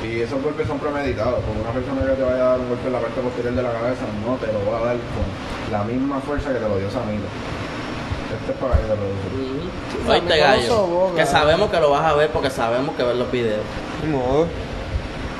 Y 0.00 0.24
esos 0.24 0.42
golpes 0.42 0.66
son 0.66 0.78
premeditados, 0.78 1.44
porque 1.44 1.60
una 1.60 1.76
persona 1.76 2.00
que 2.00 2.16
te 2.16 2.22
vaya 2.22 2.40
a 2.40 2.48
dar 2.56 2.60
un 2.60 2.68
golpe 2.70 2.86
en 2.86 2.92
la 2.94 3.00
parte 3.00 3.20
posterior 3.20 3.52
de 3.52 3.62
la 3.62 3.72
cabeza 3.72 4.04
no 4.24 4.36
te 4.40 4.48
lo 4.48 4.64
va 4.64 4.78
a 4.80 4.84
dar 4.88 4.96
con 5.12 5.28
la 5.68 5.84
misma 5.84 6.20
fuerza 6.24 6.48
que 6.54 6.58
te 6.58 6.68
lo 6.72 6.78
dio 6.78 6.88
Samito. 6.88 7.28
Este 8.32 8.52
es 8.52 8.56
para 8.56 8.80
que 8.80 8.88
te 8.88 8.96
lo 8.96 9.04
Oíste, 10.08 10.40
Samito 10.40 10.88
lo 10.88 11.04
gallo. 11.04 11.16
Que 11.16 11.26
sabemos 11.26 11.68
que 11.68 11.80
lo 11.80 11.90
vas 11.90 12.04
a 12.06 12.14
ver 12.14 12.30
porque 12.30 12.48
sabemos 12.48 12.96
que 12.96 13.02
ves 13.02 13.16
los 13.16 13.30
videos. 13.30 13.60
Modo. 14.08 14.48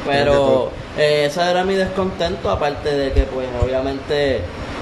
Pero 0.07 0.71
eh, 0.97 1.26
ese 1.26 1.50
era 1.50 1.64
mi 1.64 1.75
descontento, 1.75 2.50
aparte 2.50 2.95
de 2.95 3.12
que 3.12 3.23
pues 3.23 3.47
obviamente 3.62 4.40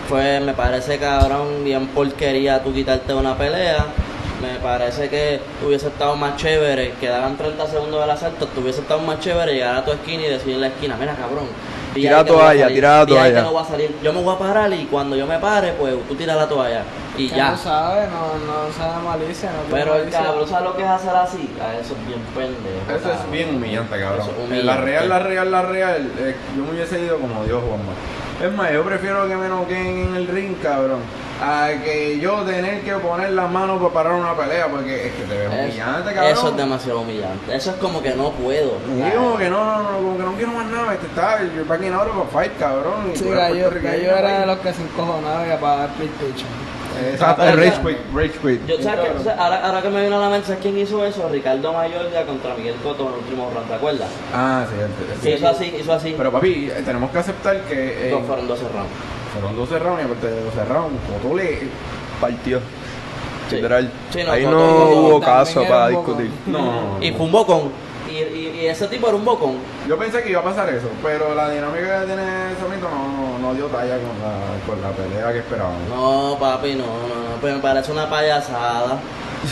fue, 0.09 0.41
me 0.41 0.55
parece 0.55 0.99
cabrón, 0.99 1.65
bien 1.65 1.89
porquería 1.89 2.63
tú 2.63 2.73
quitarte 2.73 3.13
una 3.15 3.37
pelea. 3.37 3.87
Me 4.41 4.59
parece 4.61 5.09
que 5.09 5.41
hubiese 5.67 5.89
estado 5.89 6.15
más 6.15 6.37
chévere, 6.37 6.93
quedaban 7.01 7.37
30 7.37 7.67
segundos 7.69 8.01
del 8.03 8.11
asalto, 8.11 8.47
te 8.47 8.61
hubiese 8.61 8.83
estado 8.83 9.01
más 9.01 9.19
chévere 9.19 9.55
llegar 9.55 9.77
a 9.77 9.85
tu 9.85 9.93
esquina 9.93 10.25
y 10.25 10.29
decir 10.29 10.55
en 10.55 10.61
la 10.61 10.67
esquina, 10.69 10.97
mira 11.01 11.15
cabrón. 11.17 11.47
Tira 11.97 12.19
ahí 12.19 12.25
que 12.25 12.31
no 12.31 12.37
voy 12.37 12.45
a 12.45 12.47
toalla, 12.47 12.69
tira 12.69 12.99
la 12.99 13.07
toalla". 13.07 13.43
no 13.43 13.53
voy 13.53 13.63
a 13.63 13.67
salir. 13.67 13.97
Yo 14.03 14.13
me 14.13 14.23
voy 14.23 14.35
a 14.35 14.39
parar 14.39 14.73
y 14.73 14.85
cuando 14.85 15.17
yo 15.17 15.27
me 15.27 15.39
pare, 15.39 15.73
pues 15.73 15.95
tú 16.09 16.15
tiras 16.15 16.37
la 16.37 16.49
toalla. 16.49 16.83
Y 17.19 17.29
ya. 17.29 17.51
No 17.51 17.57
sabe, 17.57 18.07
no, 18.09 18.47
no 18.47 18.73
sabe 18.73 19.03
malicia. 19.03 19.51
No 19.51 19.75
Pero 19.75 19.97
el 19.97 20.11
cabrón, 20.11 20.49
¿sabes 20.49 20.65
lo 20.65 20.77
que 20.77 20.83
es 20.83 20.89
hacer 20.89 21.17
así? 21.17 21.51
A 21.61 21.75
eso 21.75 21.95
es 21.95 22.07
bien 22.07 22.21
pendejo. 22.35 23.09
Eso 23.09 23.13
es 23.13 23.31
bien 23.31 23.57
humillante, 23.57 23.99
cabrón. 23.99 24.29
La 24.65 24.77
real, 24.77 25.09
la 25.09 25.19
real, 25.19 25.51
la 25.51 25.63
real, 25.63 26.13
eh, 26.19 26.37
yo 26.57 26.63
me 26.65 26.71
hubiese 26.73 27.01
ido 27.01 27.19
como 27.19 27.45
Dios, 27.45 27.63
Juanma. 27.67 27.93
Es 28.43 28.53
más, 28.53 28.71
yo 28.71 28.85
prefiero 28.85 29.27
que 29.27 29.35
me 29.35 29.49
noqueen 29.49 30.09
en 30.09 30.17
el 30.17 30.29
ring, 30.29 30.55
cabrón, 30.63 31.01
a 31.43 31.69
que 31.85 32.19
yo 32.19 32.43
tener 32.43 32.81
que 32.83 32.93
poner 32.95 33.31
las 33.33 33.51
manos 33.51 33.79
para 33.81 33.93
parar 33.93 34.13
una 34.15 34.35
pelea, 34.35 34.69
porque 34.69 35.09
es 35.09 35.13
que 35.15 35.23
te 35.25 35.37
ves 35.37 35.53
Eso- 35.53 35.63
humillante, 35.65 36.15
cabrón. 36.15 36.33
Eso 36.33 36.49
es 36.49 36.57
demasiado 36.57 37.01
humillante. 37.01 37.55
Eso 37.57 37.71
es 37.71 37.77
como 37.77 38.03
que 38.03 38.15
no 38.15 38.31
puedo. 38.33 38.79
Y 38.97 39.11
como 39.15 39.37
que 39.37 39.51
no, 39.51 39.65
no, 39.65 39.83
no, 39.83 39.97
como 39.99 40.17
que 40.17 40.23
no 40.23 40.33
quiero 40.33 40.53
más 40.53 40.67
nada, 40.67 40.95
este 40.95 41.07
está, 41.07 41.39
yo 41.43 41.65
back 41.67 41.83
in 41.83 41.93
ahora 41.93 42.11
para 42.13 42.25
fight, 42.31 42.59
cabrón. 42.59 43.11
y 43.13 43.17
Sí, 43.17 43.29
Gallo, 43.29 43.71
Gallo 43.83 44.17
era 44.17 44.41
de 44.41 44.47
los 44.47 44.59
que 44.59 44.73
se 44.73 44.83
encojonaba 44.83 45.47
y 45.47 45.51
apagaba 45.51 45.85
el 45.85 45.91
PlayStation. 45.91 46.49
Exacto, 47.13 47.43
Pero, 47.45 47.57
rage 47.59 47.81
quit, 47.83 47.99
rage 48.15 48.39
quit. 48.41 48.67
Yo, 48.67 48.83
¿sabes 48.83 49.23
sea, 49.23 49.35
ahora, 49.39 49.67
ahora 49.67 49.83
que 49.83 49.91
me 49.91 50.03
vino 50.05 50.17
a 50.17 50.21
la 50.21 50.31
mente, 50.31 50.47
¿sabes 50.47 50.63
quién 50.63 50.79
hizo 50.79 51.05
eso? 51.05 51.29
Ricardo 51.31 51.71
Mayorga 51.75 52.25
contra 52.25 52.55
Miguel 52.55 52.75
Cotto 52.83 53.03
en 53.03 53.09
el 53.13 53.19
último 53.19 53.51
round, 53.53 53.69
¿te 53.69 53.75
acuerdas? 53.75 54.09
Ah, 54.33 54.65
sí, 54.67 54.77
sí, 54.81 55.19
Sí, 55.23 55.31
hizo 55.35 55.49
así, 55.49 55.77
hizo 55.79 55.93
así. 55.93 56.15
Pero 56.17 56.33
papi, 56.33 56.71
tenemos 56.87 57.11
que 57.11 57.19
aceptar 57.19 57.61
que 57.65 58.09
eh, 58.09 58.11
Dos 58.13 58.23
fueron 58.27 58.49
12 58.49 58.63
rounds. 58.73 58.89
Fueron 59.41 59.57
12 59.57 59.79
rounds 59.79 60.03
y 60.03 60.05
aparte 60.05 60.27
de 60.29 60.45
12 60.45 60.65
rounds, 60.65 61.01
Cotto 61.23 61.37
le 61.37 61.69
Partió. 62.21 62.61
Sí. 63.49 63.57
literal. 63.57 63.93
Sí, 64.11 64.21
no, 64.25 64.33
Ahí 64.33 64.45
no 64.47 64.91
hubo 64.91 65.21
caso 65.21 65.63
para 65.65 65.89
discutir. 65.89 66.31
No. 66.47 66.97
Y 67.01 67.13
fue 67.13 67.27
un 67.27 67.33
bocón. 67.33 67.71
Y, 68.11 68.15
y- 68.15 68.61
y 68.63 68.67
ese 68.67 68.87
tipo 68.89 69.07
era 69.09 69.17
un 69.17 69.25
bocón. 69.25 69.55
Yo 69.89 69.97
pensé 69.99 70.23
que 70.23 70.31
iba 70.31 70.41
a 70.41 70.45
pasar 70.45 70.69
eso, 70.71 70.89
pero 71.03 71.35
la 71.35 71.51
dinámica 71.51 72.01
que 72.01 72.07
tiene 72.07 72.23
Samito 72.61 72.89
no, 72.89 73.07
no, 73.09 73.39
no 73.39 73.55
dio 73.55 73.67
talla 73.67 73.97
con 73.99 74.17
la, 74.21 74.67
con 74.67 74.81
la 74.83 74.91
pelea 74.91 75.33
que 75.33 75.39
esperábamos. 75.41 75.89
No, 75.89 76.37
papi, 76.41 76.75
no, 76.75 76.85
no, 76.87 77.09
no. 77.09 77.41
Pero 77.43 77.57
me 77.57 77.61
parece 77.63 77.93
una 77.93 78.09
payasada. 78.09 78.99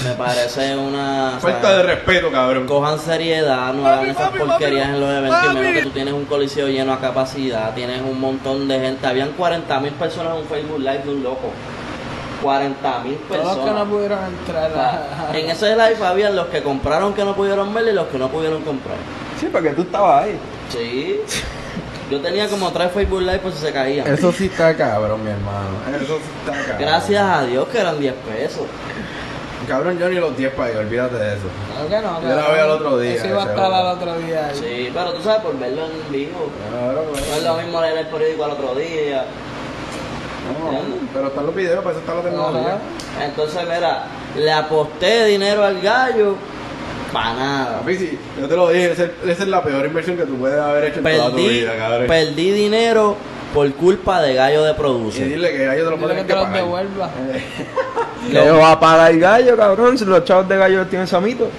Me 0.04 0.12
parece 0.14 0.76
una. 0.76 1.38
Falta 1.40 1.62
¿sabes? 1.62 1.76
de 1.76 1.82
respeto, 1.82 2.30
cabrón. 2.30 2.66
Cojan 2.66 2.98
seriedad, 2.98 3.72
no 3.72 3.86
hagan 3.86 4.06
esas 4.06 4.30
porquerías 4.30 4.88
en 4.88 5.00
los 5.00 5.10
eventos, 5.10 5.44
y 5.44 5.54
menos 5.54 5.72
que 5.74 5.82
tú 5.82 5.90
tienes 5.90 6.14
un 6.14 6.24
coliseo 6.24 6.68
lleno 6.68 6.92
a 6.92 7.00
capacidad, 7.00 7.74
tienes 7.74 8.00
un 8.02 8.20
montón 8.20 8.66
de 8.68 8.80
gente. 8.80 9.06
Habían 9.06 9.32
40 9.32 9.80
mil 9.80 9.92
personas 9.92 10.34
en 10.34 10.42
un 10.42 10.48
Facebook 10.48 10.78
Live 10.78 11.02
de 11.04 11.10
un 11.10 11.22
loco. 11.22 11.50
40 12.42 12.98
mil 13.00 13.16
Todos 13.16 13.42
los 13.42 13.52
que 13.52 13.58
no 13.58 13.64
personas. 13.64 13.88
pudieron 13.88 14.18
entrar 14.24 14.70
a... 14.76 15.38
En 15.38 15.48
ese 15.50 15.70
live 15.70 16.04
habían 16.04 16.36
los 16.36 16.48
que 16.48 16.62
compraron 16.62 17.14
que 17.14 17.24
no 17.24 17.34
pudieron 17.34 17.72
verlo 17.72 17.90
y 17.90 17.94
los 17.94 18.06
que 18.08 18.18
no 18.18 18.28
pudieron 18.28 18.62
comprar. 18.62 18.96
Sí, 19.40 19.48
porque 19.50 19.70
tú 19.70 19.82
estabas 19.82 20.24
ahí. 20.24 20.38
Sí. 20.68 21.20
Yo 22.10 22.20
tenía 22.20 22.46
como 22.48 22.70
tres 22.70 22.92
Facebook 22.92 23.22
Live 23.22 23.38
por 23.38 23.50
si 23.52 23.58
se 23.58 23.72
caían. 23.72 24.06
Eso 24.06 24.30
sí 24.30 24.46
está 24.46 24.76
cabrón, 24.76 25.24
mi 25.24 25.30
hermano. 25.30 25.70
Eso 25.96 26.18
sí 26.18 26.22
está 26.40 26.52
cabrón. 26.52 26.76
Gracias 26.80 27.22
a 27.22 27.44
Dios 27.46 27.66
que 27.68 27.78
eran 27.78 27.98
10 27.98 28.14
pesos. 28.14 28.66
Cabrón, 29.68 29.98
yo 29.98 30.08
ni 30.08 30.16
los 30.16 30.36
10 30.36 30.52
pagué, 30.54 30.76
olvídate 30.76 31.16
de 31.16 31.34
eso. 31.34 31.44
Claro 31.72 31.88
que 31.88 32.06
no. 32.06 32.22
Yo 32.30 32.36
la 32.36 32.48
veo 32.52 32.64
al 32.64 32.70
otro 32.70 32.98
día, 32.98 33.14
Eso 33.14 33.26
iba 33.28 33.42
a 33.42 33.46
estar 33.46 33.64
otro. 33.64 33.74
al 33.76 33.86
otro 33.96 34.18
día. 34.18 34.46
ahí. 34.48 34.54
Sí, 34.56 34.90
pero 34.92 35.12
tú 35.12 35.22
sabes, 35.22 35.42
por 35.42 35.58
verlo 35.58 35.82
en 35.86 36.12
vivo. 36.12 36.50
Claro, 36.70 37.04
No 37.12 37.36
es 37.36 37.42
lo 37.42 37.54
mismo 37.56 37.80
leer 37.80 37.98
el 37.98 38.06
periódico 38.08 38.44
al 38.44 38.50
otro 38.52 38.74
día. 38.74 39.24
No, 40.60 40.78
pero 41.14 41.28
están 41.28 41.46
los 41.46 41.54
videos, 41.54 41.78
para 41.82 41.90
eso 41.92 42.00
está 42.00 42.14
la 42.14 42.20
tecnología. 42.22 42.60
Ajá. 42.74 43.24
Entonces, 43.24 43.62
mira, 43.62 44.04
le 44.36 44.52
aposté 44.52 45.24
dinero 45.26 45.64
al 45.64 45.80
gallo 45.80 46.36
para 47.12 47.32
nada. 47.34 47.78
Papi, 47.80 47.96
sí, 47.96 48.18
yo 48.38 48.46
te 48.48 48.56
lo 48.56 48.68
dije, 48.68 48.92
esa 48.92 49.04
es, 49.04 49.10
esa 49.26 49.42
es 49.44 49.48
la 49.48 49.62
peor 49.62 49.86
inversión 49.86 50.16
que 50.16 50.24
tú 50.26 50.36
puedes 50.36 50.60
haber 50.60 50.84
hecho 50.84 50.98
en 50.98 51.04
toda 51.04 51.30
tu 51.30 51.36
Perdí, 51.36 51.48
vida, 51.48 51.76
cabrón. 51.78 52.06
perdí 52.08 52.50
dinero 52.50 53.16
por 53.54 53.72
culpa 53.74 54.20
de 54.20 54.34
gallo 54.34 54.64
de 54.64 54.72
Y 54.72 54.74
producer. 54.74 55.28
dile 55.28 55.50
que 55.52 55.62
ellos 55.64 55.76
te 55.76 55.82
lo 55.84 55.90
Dile 55.92 55.98
pueden 56.02 56.16
que 56.18 56.26
que 56.26 56.34
pagar. 56.34 56.52
devuelva. 56.52 57.10
Eh, 58.26 58.30
Que 58.32 58.50
va 58.50 58.72
a 58.72 58.80
pagar 58.80 59.10
el 59.12 59.20
gallo, 59.20 59.54
cabrón, 59.56 59.98
si 59.98 60.04
los 60.06 60.24
chavos 60.24 60.48
de 60.48 60.56
gallo 60.56 60.78
los 60.78 60.88
tienen 60.88 61.06
Samito. 61.06 61.50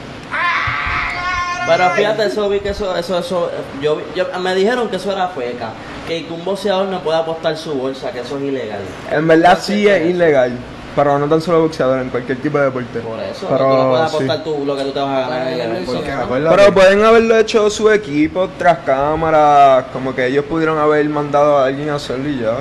Pero 1.67 1.89
fíjate, 1.91 2.25
eso 2.25 2.47
vi 2.49 2.59
que 2.59 2.69
eso, 2.69 2.95
eso, 2.95 3.17
eso, 3.19 3.51
yo, 3.81 3.95
vi- 3.97 4.03
yo- 4.15 4.27
me 4.39 4.53
dijeron 4.53 4.87
que 4.89 4.97
eso 4.97 5.11
era 5.11 5.27
feca, 5.29 5.69
que 6.07 6.25
un 6.29 6.43
boxeador 6.45 6.87
no 6.87 7.01
puede 7.01 7.17
apostar 7.17 7.57
su 7.57 7.73
bolsa, 7.73 8.11
que 8.11 8.19
eso 8.19 8.37
es 8.37 8.43
ilegal. 8.43 8.81
En 9.11 9.27
verdad 9.27 9.57
sí 9.61 9.87
es 9.87 10.05
ilegal. 10.09 10.51
Pero 10.95 11.19
no 11.19 11.27
tan 11.27 11.41
solo 11.41 11.61
boxeador, 11.63 11.99
en 11.99 12.09
cualquier 12.09 12.37
tipo 12.41 12.57
de 12.57 12.65
deporte. 12.65 12.99
Por 12.99 13.19
eso, 13.19 13.47
Pero, 13.49 13.57
tú 13.69 13.75
no 13.75 13.89
puedes 13.89 14.09
sí. 14.11 14.15
apostar 14.15 14.43
tú 14.45 14.63
lo 14.65 14.77
que 14.77 14.83
tú 14.83 14.91
te 14.91 14.99
vas 14.99 15.09
a 15.09 15.19
ganar 15.29 15.47
en 15.47 15.75
el 15.75 15.85
Sí, 15.85 15.91
acuérdate, 16.09 16.55
Pero 16.55 16.73
pueden 16.73 17.03
haberlo 17.03 17.37
hecho 17.37 17.69
su 17.69 17.91
equipo 17.91 18.49
tras 18.57 18.79
cámara, 18.79 19.87
como 19.91 20.15
que 20.15 20.27
ellos 20.27 20.45
pudieron 20.45 20.77
haber 20.77 21.07
mandado 21.09 21.57
a 21.57 21.65
alguien 21.65 21.89
a 21.89 21.95
hacerlo 21.95 22.29
y 22.29 22.39
ya. 22.39 22.55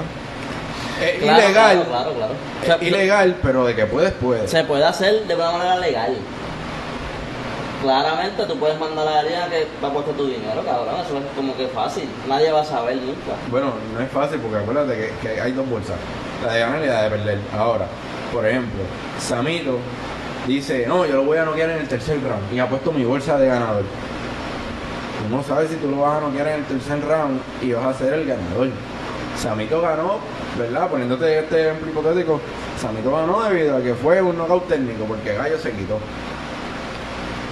es 1.00 1.22
Claro, 1.22 1.42
ilegal, 1.42 1.52
Claro, 1.76 1.88
claro, 1.88 2.12
claro. 2.14 2.32
es 2.60 2.62
O 2.62 2.78
sea, 2.78 2.88
ilegal, 2.88 3.36
pero 3.40 3.64
de 3.66 3.76
que 3.76 3.86
puedes, 3.86 4.12
puedes. 4.14 4.50
Se 4.50 4.64
puede 4.64 4.84
hacer 4.84 5.26
de 5.28 5.34
una 5.36 5.52
manera 5.52 5.76
legal. 5.76 6.16
Claramente 7.82 8.44
tú 8.46 8.58
puedes 8.58 8.80
mandar 8.80 9.06
a 9.06 9.20
alguien 9.20 9.40
a 9.42 9.46
que 9.48 9.66
va 9.82 9.88
a 9.88 9.90
apostar 9.90 10.14
tu 10.14 10.26
dinero, 10.26 10.62
cabrón. 10.64 10.94
Eso 11.04 11.18
es 11.18 11.24
como 11.36 11.54
que 11.56 11.66
fácil. 11.68 12.08
Nadie 12.26 12.50
va 12.50 12.62
a 12.62 12.64
saber 12.64 12.96
nunca. 12.96 13.34
Bueno, 13.50 13.74
no 13.92 14.00
es 14.02 14.10
fácil 14.10 14.40
porque 14.40 14.56
acuérdate 14.56 14.96
que, 14.96 15.28
que 15.28 15.40
hay 15.40 15.52
dos 15.52 15.68
bolsas, 15.68 15.96
la 16.46 16.52
de 16.54 16.60
ganar 16.60 16.82
y 16.82 16.86
la 16.86 17.02
de 17.02 17.10
perder. 17.10 17.38
Ahora, 17.56 17.86
por 18.34 18.44
ejemplo, 18.44 18.80
Samito 19.20 19.78
dice, 20.46 20.86
no, 20.88 21.06
yo 21.06 21.14
lo 21.14 21.24
voy 21.24 21.38
a 21.38 21.44
noquear 21.44 21.70
en 21.70 21.78
el 21.78 21.88
tercer 21.88 22.20
round 22.20 22.52
y 22.52 22.58
apuesto 22.58 22.90
mi 22.90 23.04
bolsa 23.04 23.38
de 23.38 23.46
ganador. 23.46 23.84
Tú 25.22 25.34
no 25.34 25.42
sabes 25.44 25.70
si 25.70 25.76
tú 25.76 25.88
lo 25.88 26.00
vas 26.00 26.18
a 26.18 26.20
noquear 26.20 26.48
en 26.48 26.54
el 26.54 26.64
tercer 26.64 27.00
round 27.06 27.40
y 27.62 27.72
vas 27.72 27.86
a 27.86 27.94
ser 27.94 28.12
el 28.14 28.26
ganador. 28.26 28.70
Samito 29.40 29.80
ganó, 29.80 30.18
¿verdad? 30.58 30.90
Poniéndote 30.90 31.38
este 31.38 31.68
ejemplo 31.68 31.90
hipotético, 31.92 32.40
Samito 32.80 33.12
ganó 33.12 33.40
debido 33.44 33.76
a 33.76 33.80
que 33.80 33.94
fue 33.94 34.20
un 34.20 34.36
knockout 34.36 34.66
técnico 34.66 35.04
porque 35.04 35.32
Gallo 35.32 35.56
se 35.56 35.70
quitó. 35.70 36.00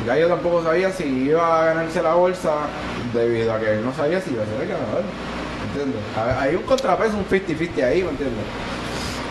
Gallo 0.04 0.26
tampoco 0.26 0.64
sabía 0.64 0.90
si 0.90 1.04
iba 1.04 1.62
a 1.62 1.66
ganarse 1.66 2.02
la 2.02 2.14
bolsa 2.14 2.54
debido 3.14 3.54
a 3.54 3.60
que 3.60 3.74
él 3.74 3.84
no 3.84 3.94
sabía 3.94 4.20
si 4.20 4.32
iba 4.32 4.42
a 4.42 4.46
ser 4.46 4.62
el 4.62 4.68
ganador. 4.68 5.02
¿Entiendes? 5.68 6.02
Hay 6.40 6.56
un 6.56 6.64
contrapeso, 6.64 7.16
un 7.16 7.24
50-50 7.24 7.84
ahí, 7.84 8.02
¿me 8.02 8.10
entiendes? 8.10 8.44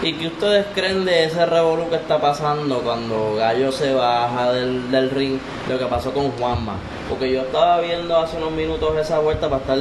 ¿Y 0.03 0.13
qué 0.13 0.27
ustedes 0.27 0.65
creen 0.73 1.05
de 1.05 1.25
ese 1.25 1.45
revolú 1.45 1.87
que 1.87 1.97
está 1.97 2.19
pasando 2.19 2.79
cuando 2.79 3.35
Gallo 3.35 3.71
se 3.71 3.93
baja 3.93 4.51
del, 4.51 4.89
del 4.89 5.11
ring? 5.11 5.37
Lo 5.69 5.77
que 5.77 5.85
pasó 5.85 6.11
con 6.11 6.31
Juanma. 6.31 6.73
Porque 7.07 7.31
yo 7.31 7.41
estaba 7.41 7.79
viendo 7.81 8.17
hace 8.17 8.37
unos 8.37 8.51
minutos 8.51 8.97
esa 8.97 9.19
vuelta 9.19 9.47
para 9.47 9.61
estar 9.61 9.77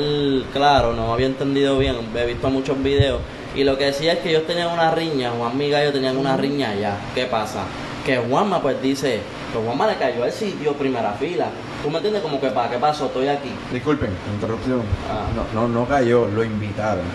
claro, 0.53 0.93
no 0.93 1.15
había 1.15 1.25
entendido 1.25 1.79
bien, 1.79 1.97
he 2.15 2.27
visto 2.27 2.51
muchos 2.51 2.83
videos. 2.83 3.21
Y 3.55 3.65
lo 3.65 3.79
que 3.79 3.87
decía 3.87 4.13
es 4.13 4.19
que 4.19 4.29
ellos 4.29 4.47
tenían 4.47 4.69
una 4.69 4.91
riña, 4.91 5.31
Juanma 5.31 5.65
y 5.65 5.71
Gallo 5.71 5.91
tenían 5.91 6.19
una 6.19 6.37
riña 6.37 6.69
allá. 6.73 6.97
¿Qué 7.15 7.25
pasa? 7.25 7.61
Que 8.05 8.19
Juanma 8.19 8.61
pues 8.61 8.81
dice, 8.83 9.21
que 9.55 9.59
Juanma 9.59 9.87
le 9.87 9.97
cayó 9.97 10.25
al 10.25 10.33
sitio 10.33 10.75
primera 10.75 11.13
fila. 11.13 11.47
¿Tú 11.83 11.89
me 11.89 11.97
entiendes? 11.97 12.21
Como 12.21 12.39
que, 12.39 12.49
¿para 12.49 12.69
qué 12.69 12.77
pasó? 12.77 13.07
Estoy 13.07 13.29
aquí. 13.29 13.53
Disculpen, 13.73 14.11
interrupción. 14.35 14.83
Ah. 15.11 15.29
No, 15.55 15.63
no, 15.63 15.69
no 15.81 15.89
cayó, 15.89 16.27
lo 16.27 16.45
invitaron. 16.45 17.07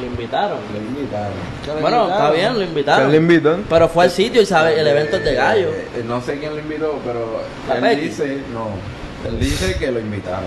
Lo 0.00 0.06
invitaron. 0.06 0.58
Lo 0.72 0.78
invitaron. 0.78 1.32
Bueno, 1.80 1.98
invitaron. 2.04 2.10
está 2.12 2.30
bien, 2.30 2.48
lo 2.52 2.56
¿Quién 2.58 2.68
invitaron. 2.68 3.10
le 3.10 3.16
invitan? 3.18 3.64
Pero 3.68 3.88
fue 3.88 4.04
al 4.04 4.10
sitio 4.10 4.42
y 4.42 4.46
sabe, 4.46 4.78
el 4.80 4.86
evento 4.86 5.16
es 5.16 5.24
de 5.24 5.34
Gallo. 5.34 5.68
Eh, 5.68 5.88
eh, 5.98 6.04
no 6.06 6.20
sé 6.22 6.38
quién 6.38 6.54
lo 6.54 6.60
invitó, 6.60 6.98
pero 7.04 7.42
La 7.68 7.74
él 7.76 7.80
Becky. 7.82 8.00
dice, 8.08 8.38
no, 8.52 8.68
él 9.28 9.38
dice 9.38 9.76
que 9.78 9.90
lo 9.92 10.00
invitaron. 10.00 10.44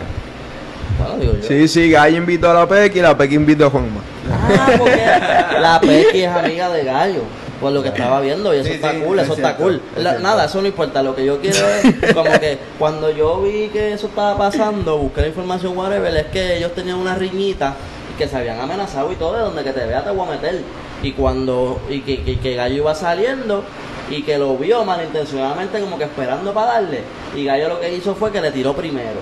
Bueno, 0.97 1.17
digo 1.19 1.33
yo. 1.41 1.47
Sí, 1.47 1.67
sí, 1.67 1.89
Gallo 1.91 2.17
invitó 2.17 2.49
a 2.49 2.53
la 2.53 2.67
Pequi 2.67 2.99
y 2.99 3.01
la 3.01 3.17
Pequi 3.17 3.35
invitó 3.35 3.67
a 3.67 3.69
Juanma. 3.69 4.01
Ah, 4.31 4.67
porque 4.77 5.05
la 5.61 5.79
Pequi 5.81 6.21
es 6.23 6.29
amiga 6.29 6.69
de 6.69 6.83
Gallo. 6.83 7.21
Por 7.59 7.71
lo 7.71 7.81
que 7.81 7.87
estaba 7.87 8.19
viendo, 8.19 8.53
y 8.53 8.57
eso 8.57 8.67
Sí, 8.67 8.73
está 8.73 8.91
sí, 8.91 8.99
cool, 9.05 9.17
es 9.17 9.25
eso 9.25 9.33
está 9.35 9.55
cool. 9.55 9.81
es 9.95 10.03
La- 10.03 10.09
cierto. 10.11 10.27
nada, 10.27 10.45
eso 10.45 10.61
no 10.61 10.67
importa. 10.67 11.01
Lo 11.01 11.15
que 11.15 11.23
yo 11.25 11.39
quiero 11.39 11.65
es, 11.69 12.13
como 12.13 12.29
que 12.37 12.57
cuando 12.77 13.09
yo 13.11 13.41
vi 13.41 13.69
que 13.69 13.93
eso 13.93 14.07
estaba 14.07 14.37
pasando, 14.37 14.97
busqué 14.97 15.21
la 15.21 15.27
información, 15.27 15.75
whatever, 15.77 16.13
es 16.17 16.25
que 16.27 16.57
ellos 16.57 16.73
tenían 16.75 16.97
una 16.97 17.15
riñita 17.15 17.73
que 18.17 18.27
se 18.27 18.37
habían 18.37 18.59
amenazado 18.59 19.11
y 19.11 19.15
todo, 19.15 19.33
de 19.35 19.41
donde 19.41 19.63
que 19.63 19.71
te 19.73 19.85
vea 19.85 20.03
te 20.03 20.11
voy 20.11 20.27
a 20.27 20.31
meter. 20.31 20.61
Y 21.03 21.11
cuando, 21.11 21.79
y 21.89 22.01
que, 22.01 22.23
que, 22.23 22.39
que 22.39 22.55
Gallo 22.55 22.75
iba 22.75 22.95
saliendo 22.95 23.63
y 24.09 24.23
que 24.23 24.37
lo 24.37 24.55
vio 24.57 24.83
malintencionadamente, 24.85 25.79
como 25.79 25.97
que 25.97 26.05
esperando 26.05 26.53
para 26.53 26.73
darle. 26.73 27.01
Y 27.35 27.45
Gallo 27.45 27.69
lo 27.69 27.79
que 27.79 27.93
hizo 27.93 28.15
fue 28.15 28.31
que 28.31 28.41
le 28.41 28.51
tiró 28.51 28.73
primero. 28.73 29.19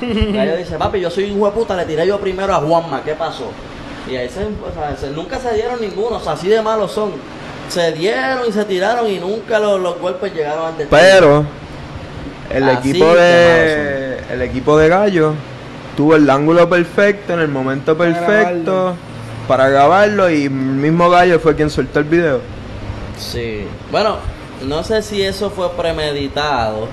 Gallo 0.00 0.56
dice, 0.56 0.76
papi, 0.76 1.00
yo 1.00 1.10
soy 1.10 1.24
un 1.30 1.36
hijo 1.36 1.46
de 1.46 1.52
puta, 1.52 1.76
le 1.76 1.84
tiré 1.84 2.06
yo 2.06 2.18
primero 2.18 2.54
a 2.54 2.58
Juanma, 2.60 3.02
¿qué 3.04 3.12
pasó? 3.14 3.50
Y 4.10 4.16
ahí 4.16 4.28
se, 4.28 4.44
o 4.44 4.72
sea, 4.74 4.96
se- 4.96 5.10
nunca 5.10 5.38
se 5.38 5.52
dieron 5.54 5.80
ninguno, 5.80 6.16
o 6.16 6.20
sea, 6.20 6.32
así 6.32 6.48
de 6.48 6.62
malos 6.62 6.92
son. 6.92 7.12
Se 7.68 7.92
dieron 7.92 8.40
y 8.48 8.52
se 8.52 8.64
tiraron 8.64 9.08
y 9.08 9.18
nunca 9.18 9.58
los, 9.60 9.80
los 9.80 9.98
golpes 10.00 10.34
llegaron 10.34 10.66
al 10.66 10.76
destino. 10.78 11.00
Pero 11.00 11.44
el 12.50 12.68
Así 12.68 12.90
equipo 12.90 13.14
de 13.14 13.20
de 13.20 14.18
el 14.34 14.42
equipo 14.42 14.76
de 14.78 14.88
Gallo 14.88 15.34
tuvo 16.00 16.16
el 16.16 16.30
ángulo 16.30 16.66
perfecto 16.66 17.34
en 17.34 17.40
el 17.40 17.48
momento 17.48 17.94
Para 17.94 18.10
perfecto 18.10 18.72
grabarlo. 18.72 18.94
para 19.46 19.68
grabarlo 19.68 20.30
y 20.30 20.44
el 20.44 20.50
mismo 20.50 21.10
Gallo 21.10 21.38
fue 21.40 21.54
quien 21.54 21.68
soltó 21.68 21.98
el 21.98 22.06
video. 22.06 22.40
Sí. 23.18 23.66
Bueno, 23.92 24.16
no 24.66 24.82
sé 24.82 25.02
si 25.02 25.20
eso 25.22 25.50
fue 25.50 25.70
premeditado. 25.72 26.88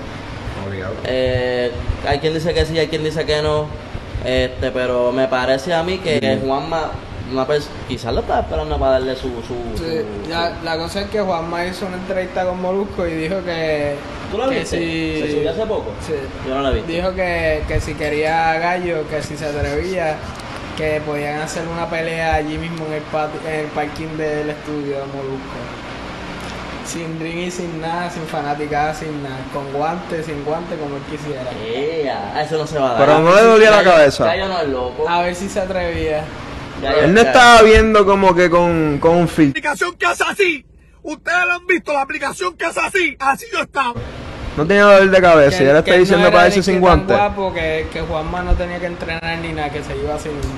Eh, 1.05 1.71
hay 2.05 2.19
quien 2.19 2.33
dice 2.33 2.53
que 2.53 2.65
sí, 2.65 2.77
hay 2.77 2.87
quien 2.87 3.01
dice 3.05 3.25
que 3.25 3.41
no. 3.41 3.67
Este, 4.25 4.71
pero 4.71 5.13
me 5.13 5.29
parece 5.29 5.73
a 5.73 5.83
mí 5.83 5.99
que 5.99 6.41
Juanma, 6.45 6.91
una 7.31 7.47
quizás 7.87 8.13
lo 8.13 8.19
estaba 8.19 8.41
esperando 8.41 8.77
para 8.77 8.91
darle 8.93 9.15
su. 9.15 9.29
su, 9.29 9.55
Sí, 9.81 10.01
su- 10.25 10.29
ya, 10.29 10.57
la 10.65 10.77
cosa 10.77 10.99
es 11.03 11.07
que 11.09 11.21
Juanma 11.21 11.65
hizo 11.65 11.85
una 11.85 11.95
entrevista 11.95 12.43
con 12.43 12.61
Molusco 12.61 13.07
y 13.07 13.13
dijo 13.13 13.35
que. 13.45 13.95
¿Tú 14.31 14.37
que 14.39 14.47
viste? 14.59 14.77
si- 14.77 15.21
¿Se 15.21 15.31
subió 15.37 15.51
hace 15.51 15.65
poco? 15.65 15.93
Sí. 16.05 16.13
Yo 16.47 16.55
no 16.55 16.61
la 16.61 16.71
vi. 16.71 16.81
Dijo 16.81 17.13
que, 17.15 17.63
que 17.67 17.79
si 17.81 17.93
quería 17.93 18.51
a 18.51 18.59
Gallo, 18.59 19.07
que 19.09 19.21
si 19.21 19.37
se 19.37 19.45
atrevía, 19.45 20.15
que 20.77 21.01
podían 21.05 21.39
hacer 21.39 21.63
una 21.67 21.89
pelea 21.89 22.35
allí 22.35 22.57
mismo 22.57 22.85
en 22.87 22.93
el, 22.93 23.03
pati- 23.11 23.47
en 23.47 23.59
el 23.61 23.65
parking 23.67 24.17
del 24.17 24.49
estudio 24.49 24.97
de 24.99 25.05
Molusco. 25.05 25.57
Sin 26.85 27.19
ring 27.19 27.39
y 27.47 27.51
sin 27.51 27.81
nada, 27.81 28.09
sin 28.09 28.23
fanaticada, 28.23 28.93
sin 28.93 29.21
nada. 29.21 29.35
Con 29.53 29.71
guantes, 29.73 30.25
sin 30.25 30.43
guantes, 30.45 30.79
como 30.79 30.95
él 30.95 31.01
quisiera. 31.11 31.43
Ea, 31.65 32.41
eso 32.41 32.57
no 32.57 32.65
se 32.65 32.79
va 32.79 32.91
a 32.91 32.93
dar. 32.93 33.05
Pero 33.05 33.19
no 33.19 33.35
le 33.35 33.41
dolía 33.43 33.71
la 33.71 33.83
cabeza. 33.83 34.25
Gallo 34.25 34.47
no 34.47 34.59
es 34.61 34.67
loco. 34.69 35.09
A 35.09 35.21
ver 35.21 35.35
si 35.35 35.49
se 35.49 35.59
atrevía. 35.59 36.23
Gallo- 36.81 36.99
Él 37.01 37.13
no 37.13 37.21
estaba 37.21 37.61
viendo 37.63 38.05
como 38.05 38.33
que 38.33 38.49
con, 38.49 38.99
con 38.99 39.17
un 39.17 39.27
filtro. 39.27 39.51
aplicación 39.59 39.95
que 39.95 40.05
hace 40.05 40.23
así. 40.29 40.65
Ustedes 41.03 41.45
lo 41.45 41.53
han 41.55 41.67
visto, 41.67 41.91
la 41.91 42.01
aplicación 42.01 42.55
que 42.55 42.65
hace 42.65 42.79
así. 42.79 43.17
Así 43.19 43.45
yo 43.51 43.59
estaba. 43.61 43.93
No 44.57 44.65
tenía 44.65 44.83
dolor 44.83 45.09
de 45.09 45.21
cabeza 45.21 45.63
y 45.63 45.67
ahora 45.67 45.79
está 45.79 45.93
diciendo 45.93 46.31
no 46.31 46.37
que 46.39 46.63
sin 46.63 46.79
guantes. 46.81 47.15
guapo 47.15 47.53
que, 47.53 47.87
que 47.93 48.01
Juanma 48.01 48.41
no 48.41 48.53
tenía 48.55 48.79
que 48.79 48.87
entrenar 48.87 49.37
ni 49.37 49.53
nada, 49.53 49.69
que 49.69 49.83
se 49.83 49.95
iba 49.95 50.15
así 50.15 50.29
mismo. 50.29 50.51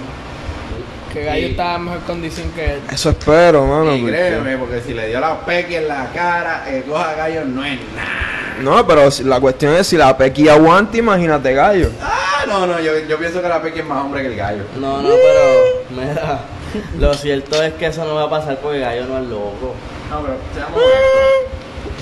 Que 1.13 1.23
Gallo 1.25 1.47
estaba 1.47 1.75
en 1.75 1.83
mejor 1.85 1.99
condición 2.01 2.51
que 2.51 2.73
él. 2.75 2.81
Eso 2.91 3.09
espero, 3.09 3.65
mano. 3.65 3.93
Y 3.95 4.01
porque- 4.01 4.15
créeme, 4.15 4.57
porque 4.57 4.81
si 4.81 4.93
le 4.93 5.07
dio 5.07 5.19
la 5.19 5.39
pequi 5.41 5.75
en 5.75 5.87
la 5.87 6.07
cara, 6.13 6.69
el 6.69 6.83
coja 6.83 7.13
gallo 7.15 7.45
no 7.45 7.65
es 7.65 7.79
nada. 7.95 8.61
No, 8.61 8.85
pero 8.85 9.09
si- 9.09 9.23
la 9.23 9.39
cuestión 9.39 9.73
es 9.75 9.87
si 9.87 9.97
la 9.97 10.15
Pequi 10.17 10.49
aguanta, 10.49 10.97
imagínate 10.97 11.53
gallo. 11.53 11.89
Ah, 12.01 12.43
no, 12.47 12.67
no, 12.67 12.79
yo, 12.79 12.91
yo 13.07 13.17
pienso 13.17 13.41
que 13.41 13.47
la 13.47 13.61
pequi 13.61 13.79
es 13.79 13.85
más 13.85 14.03
hombre 14.03 14.21
que 14.21 14.27
el 14.27 14.35
gallo. 14.35 14.63
No, 14.79 15.01
no, 15.01 15.09
pero 15.09 16.01
mira, 16.01 16.39
lo 16.99 17.13
cierto 17.13 17.63
es 17.63 17.73
que 17.73 17.87
eso 17.87 18.05
no 18.05 18.15
va 18.15 18.23
a 18.23 18.29
pasar 18.29 18.57
porque 18.61 18.79
Gallo 18.79 19.05
no 19.07 19.17
es 19.17 19.27
loco. 19.29 19.75
No, 20.09 20.21
pero 20.21 20.37
seamos 20.53 20.79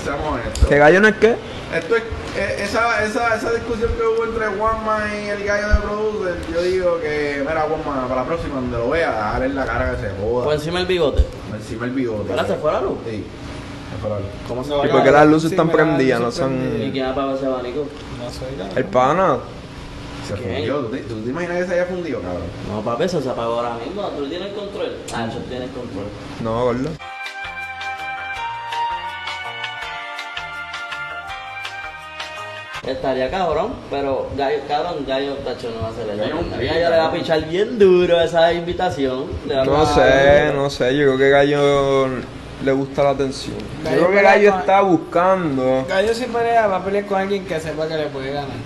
Seamos 0.08 0.32
honestos. 0.32 0.66
¿Que 0.68 0.78
gallo 0.78 1.00
no 1.02 1.08
es 1.08 1.16
qué? 1.16 1.36
Esto 1.74 1.96
es, 1.96 2.02
eh, 2.34 2.56
esa, 2.62 3.04
esa, 3.04 3.36
esa 3.36 3.52
discusión 3.52 3.90
que 3.92 4.02
hubo 4.02 4.24
entre 4.24 4.46
Juanma 4.46 5.00
y 5.14 5.28
el 5.28 5.44
gallo 5.44 5.68
de 5.68 5.80
producer, 5.80 6.36
yo 6.50 6.62
digo 6.62 7.00
que, 7.00 7.44
mira, 7.46 7.66
Juanma, 7.68 8.08
para 8.08 8.22
la 8.22 8.26
próxima, 8.26 8.54
donde 8.54 8.78
lo 8.78 8.88
vea, 8.88 9.10
dale 9.12 9.46
en 9.46 9.54
la 9.54 9.66
cara 9.66 9.90
que 9.90 10.00
se 10.00 10.10
joda. 10.18 10.44
Por 10.46 10.54
encima 10.54 10.80
el 10.80 10.86
bigote. 10.86 11.26
encima 11.54 11.84
el 11.84 11.90
bigote. 11.90 12.30
¿Ahora 12.30 12.46
se 12.46 12.54
fue 12.54 12.72
la 12.72 12.80
luz? 12.80 12.96
Sí, 13.04 13.22
se 13.90 14.00
fue 14.00 14.08
la 14.08 14.18
luz. 14.20 14.28
¿Cómo 14.48 14.64
se 14.64 14.74
va 14.74 14.86
¿Y 14.86 14.88
por 14.88 15.02
qué 15.02 15.10
las 15.10 15.26
luces 15.26 15.50
sí, 15.50 15.54
están 15.54 15.68
prendidas? 15.68 16.20
No 16.22 16.32
son... 16.32 16.56
prendidas. 16.56 16.88
¿Y 16.88 16.92
quién 16.92 17.04
apaga 17.04 17.34
ese 17.34 17.46
abanico? 17.46 17.86
No 18.18 18.30
soy 18.30 18.56
Gallo. 18.58 18.72
El 18.76 18.84
pana. 18.86 19.38
Se 20.26 20.34
¿Quién? 20.34 20.54
fundió. 20.54 20.76
¿Tú 20.78 20.88
te, 20.88 20.98
tú 21.00 21.20
te 21.20 21.30
imaginas 21.30 21.58
que 21.58 21.66
se 21.66 21.74
haya 21.74 21.84
fundido, 21.84 22.20
cabrón? 22.22 22.42
No, 22.70 22.80
papi, 22.80 23.04
eso 23.04 23.20
se 23.20 23.28
apagó 23.28 23.60
ahora 23.60 23.74
mismo. 23.84 24.02
¿Tú 24.08 24.26
tienes 24.26 24.54
control? 24.54 24.96
Ah, 25.14 25.26
eso 25.30 25.38
tienes 25.50 25.68
control. 25.70 26.04
No, 26.42 26.64
gordo. 26.64 26.88
Estaría 32.86 33.30
cabrón, 33.30 33.72
pero 33.90 34.28
Gallo, 34.36 34.58
cabrón, 34.66 35.04
Gallo, 35.06 35.34
tacho, 35.44 35.70
no 35.74 35.82
va 35.82 35.88
a 35.88 35.90
hacer 35.90 36.08
eso. 36.08 36.18
Gallo 36.18 36.72
Gallo 36.72 36.90
le 36.90 36.96
va 36.96 37.06
a 37.06 37.12
pichar 37.12 37.44
bien 37.48 37.78
duro 37.78 38.20
esa 38.20 38.52
invitación. 38.52 39.26
Le 39.46 39.54
va 39.56 39.62
a 39.62 39.64
No 39.64 39.86
sé, 39.86 40.52
no 40.54 40.70
sé. 40.70 40.96
Yo 40.96 41.04
creo 41.04 41.18
que 41.18 41.30
gallo 41.30 42.08
le 42.64 42.72
gusta 42.72 43.02
la 43.04 43.10
atención. 43.10 43.56
Yo 43.84 43.90
creo 43.90 44.10
que 44.10 44.22
gallo 44.22 44.50
con- 44.52 44.60
está 44.60 44.80
buscando. 44.80 45.84
Gallo 45.88 46.14
si 46.14 46.24
pelea 46.26 46.66
va 46.66 46.76
a 46.76 46.84
pelear 46.84 47.04
con 47.06 47.20
alguien 47.20 47.44
que 47.44 47.60
sepa 47.60 47.86
que 47.88 47.96
le 47.96 48.06
puede 48.06 48.32
ganar. 48.32 48.56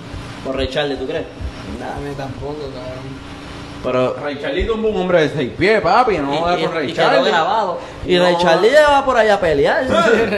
Por 0.45 0.57
Ray 0.57 0.69
Charlie, 0.69 0.97
¿tú 0.97 1.07
crees? 1.07 1.25
A 1.25 1.99
mí 2.00 2.14
tampoco, 2.16 2.54
cabrón. 2.75 3.32
Pero. 3.83 4.15
Ray 4.23 4.39
Charlie 4.41 4.65
tumbó 4.67 4.89
un 4.91 4.97
hombre 5.01 5.23
de 5.23 5.29
seis 5.31 5.51
pies, 5.59 5.81
papi, 5.81 6.19
no 6.19 6.33
jodas 6.37 6.61
con 6.61 6.73
Ray 6.75 6.93
Charlie. 6.93 7.31
grabado. 7.31 7.79
Y 8.07 8.15
No. 8.17 8.25
Ray 8.25 8.37
Charlie 8.39 8.71
ya 8.71 8.89
va 8.91 9.05
por 9.05 9.17
ahí 9.17 9.29
a 9.29 9.41
pelear. 9.41 9.85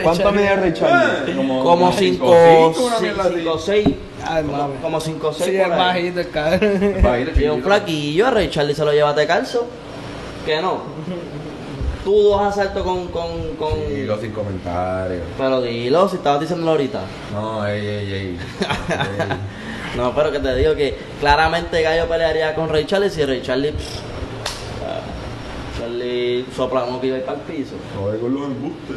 ¿Cuánto 0.03 0.33
mide 0.33 0.57
Ray 0.57 0.73
Charlie? 0.73 1.35
Como 1.63 1.93
cinco, 1.93 2.27
5 2.35 2.73
cinco, 2.75 2.87
una 2.87 3.01
mierda 3.01 3.23
así. 3.25 3.63
6 3.85 3.89
Ay, 4.27 4.43
como, 4.45 4.57
mami. 4.57 4.75
como 4.81 5.01
5 5.01 5.33
6 5.35 5.51
Sí, 5.51 5.57
es 5.57 5.69
bajito 5.69 6.21
el 6.21 6.31
cabrón. 6.31 7.07
A 7.07 7.19
el 7.19 7.29
Y 7.29 7.29
un 7.29 7.35
chiquito. 7.35 7.59
flaquillo, 7.63 8.27
a 8.27 8.31
Ray 8.31 8.49
Charlie 8.51 8.75
se 8.75 8.85
lo 8.85 8.93
lleva 8.93 9.13
de 9.13 9.27
calzo. 9.27 9.67
Que 10.47 10.61
no. 10.63 10.79
Tú 12.05 12.23
dos 12.23 12.41
asaltos 12.43 12.83
con. 12.83 13.09
con, 13.09 13.55
con... 13.59 13.73
Sí, 13.89 14.05
lo 14.05 14.19
sin 14.19 14.31
comentarios. 14.33 15.23
Pero 15.39 15.63
dilo, 15.63 16.07
si 16.09 16.17
estabas 16.17 16.41
diciéndolo 16.41 16.73
ahorita. 16.73 17.01
No, 17.33 17.67
ey, 17.67 17.81
ey, 17.87 18.13
ey. 18.13 18.13
Ey. 18.15 18.39
No, 19.97 20.15
pero 20.15 20.33
que 20.33 20.41
te 20.41 20.55
digo 20.57 20.75
que 20.75 20.97
claramente 21.21 21.81
Gallo 21.83 22.09
pelearía 22.09 22.55
con 22.55 22.69
Ray 22.69 22.85
Charlie 22.85 23.11
si 23.11 23.25
Ray 23.25 23.43
Charlie. 23.43 23.73
pff, 23.73 24.01
Charlie 25.79 26.45
soplamos 26.55 27.01
que 27.01 27.07
iba 27.09 27.19
para 27.21 27.39
el 27.39 27.45
piso. 27.45 27.75
Joder 27.97 28.21
con 28.21 28.35
los 28.35 28.45
embustes. 28.45 28.97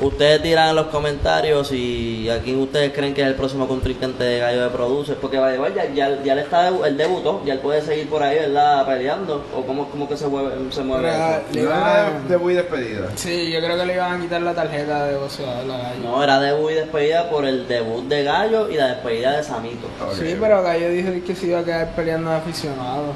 Ustedes 0.00 0.40
tiran 0.42 0.70
en 0.70 0.76
los 0.76 0.86
comentarios 0.86 1.68
si 1.68 2.28
a 2.30 2.38
quién 2.40 2.58
ustedes 2.58 2.92
creen 2.94 3.12
que 3.12 3.20
es 3.20 3.26
el 3.26 3.34
próximo 3.34 3.68
contrincante 3.68 4.24
de 4.24 4.38
Gallo 4.38 4.62
de 4.64 4.70
Producer, 4.70 5.16
porque 5.20 5.38
va 5.38 5.52
igual 5.54 5.74
ya, 5.74 5.84
ya, 5.92 6.22
ya 6.22 6.34
le 6.34 6.40
está 6.40 6.68
el 6.68 6.96
debutó, 6.96 7.42
ya 7.44 7.52
él 7.52 7.58
puede 7.58 7.82
seguir 7.82 8.08
por 8.08 8.22
ahí, 8.22 8.38
¿verdad? 8.38 8.86
Peleando, 8.86 9.44
o 9.54 9.62
cómo, 9.66 9.88
cómo 9.90 10.08
que 10.08 10.16
se 10.16 10.26
mueve, 10.26 10.52
se 10.70 10.82
mueve 10.82 11.10
Pero, 11.10 11.24
eso. 11.24 11.42
Le 11.52 11.62
No 11.62 11.68
iban- 11.68 12.28
de 12.28 12.38
muy 12.38 12.54
despedida. 12.54 13.08
Sí, 13.16 13.50
yo 13.52 13.60
creo 13.60 13.76
que 13.76 13.84
le 13.86 13.94
iban 13.94 14.18
a 14.18 14.20
quitar 14.22 14.40
la 14.40 14.54
tarjeta 14.54 15.06
de 15.06 15.16
boxeador 15.18 15.70
a 15.70 15.76
Gallo. 15.78 16.00
No, 16.02 16.24
era 16.24 16.40
debut 16.40 16.70
y 16.70 16.74
despedida 16.74 17.28
por 17.28 17.44
el 17.44 17.68
debut 17.68 18.04
de 18.08 18.24
Gallo 18.24 18.70
y 18.70 18.76
la 18.76 18.86
despedida 18.94 19.36
de 19.36 19.42
Samito. 19.44 19.86
Sí, 20.18 20.34
pero 20.40 20.62
Gallo 20.62 20.88
dijo 20.88 21.10
que 21.26 21.34
se 21.36 21.46
iba 21.48 21.58
a 21.58 21.64
quedar 21.64 21.94
peleando 21.94 22.30
de 22.30 22.36
aficionado. 22.36 23.12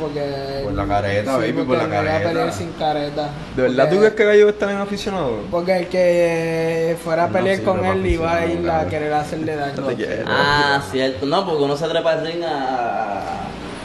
Porque. 0.00 0.60
Por 0.64 0.72
la 0.74 0.86
careta, 0.86 1.36
baby, 1.36 1.52
por 1.52 1.76
la 1.76 1.82
no 1.86 1.88
iba 1.88 2.00
a 2.00 2.04
careta. 2.04 2.28
pelear 2.28 2.52
sin 2.52 2.72
careta. 2.72 3.30
¿De 3.56 3.62
verdad 3.62 3.84
tú 3.88 3.96
Porque- 3.96 3.98
crees 3.98 4.14
que 4.14 4.24
gallo 4.24 4.44
va 4.44 4.50
a 4.50 4.52
estar 4.52 4.70
en 4.70 4.76
aficionado? 4.76 5.32
Porque 5.50 5.76
el 5.78 5.86
que 5.88 6.96
fuera 7.02 7.24
a 7.24 7.26
No 7.28 7.32
pelear 7.32 7.62
con 7.62 7.84
él 7.84 8.06
iba 8.06 8.34
a 8.36 8.46
ir 8.46 8.70
a 8.70 8.86
querer 8.86 9.12
hacerle 9.12 9.56
daño. 9.56 9.74
Ah, 10.26 10.82
cierto. 10.90 11.26
No, 11.26 11.44
porque 11.46 11.62
uno 11.64 11.76
se 11.76 11.86
trepa 11.88 12.12
al 12.12 12.26
ring 12.26 12.42
a, 12.44 13.20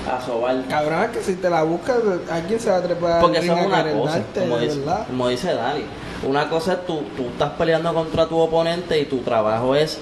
a, 0.09 0.17
a 0.17 0.21
sobar. 0.25 0.55
Cabrón, 0.69 1.03
es 1.03 1.09
que 1.09 1.21
si 1.23 1.35
te 1.35 1.49
la 1.49 1.63
buscas, 1.63 1.97
alguien 2.31 2.59
se 2.59 2.69
va 2.69 2.77
a 2.77 2.81
trepar 2.81 3.21
Porque 3.21 3.39
ring 3.39 3.51
eso 3.51 3.59
es 3.59 3.63
a 3.63 3.67
una 3.67 3.91
cosa, 3.91 4.21
como 4.39 4.57
dice, 4.59 4.79
verdad. 4.79 5.07
como 5.07 5.27
dice 5.29 5.53
Dani. 5.53 5.83
Una 6.27 6.49
cosa 6.49 6.73
es 6.73 6.85
tú, 6.85 7.01
tú 7.17 7.23
estás 7.27 7.51
peleando 7.57 7.93
contra 7.93 8.27
tu 8.27 8.37
oponente 8.39 8.97
y 8.99 9.05
tu 9.05 9.17
trabajo 9.19 9.75
es 9.75 9.97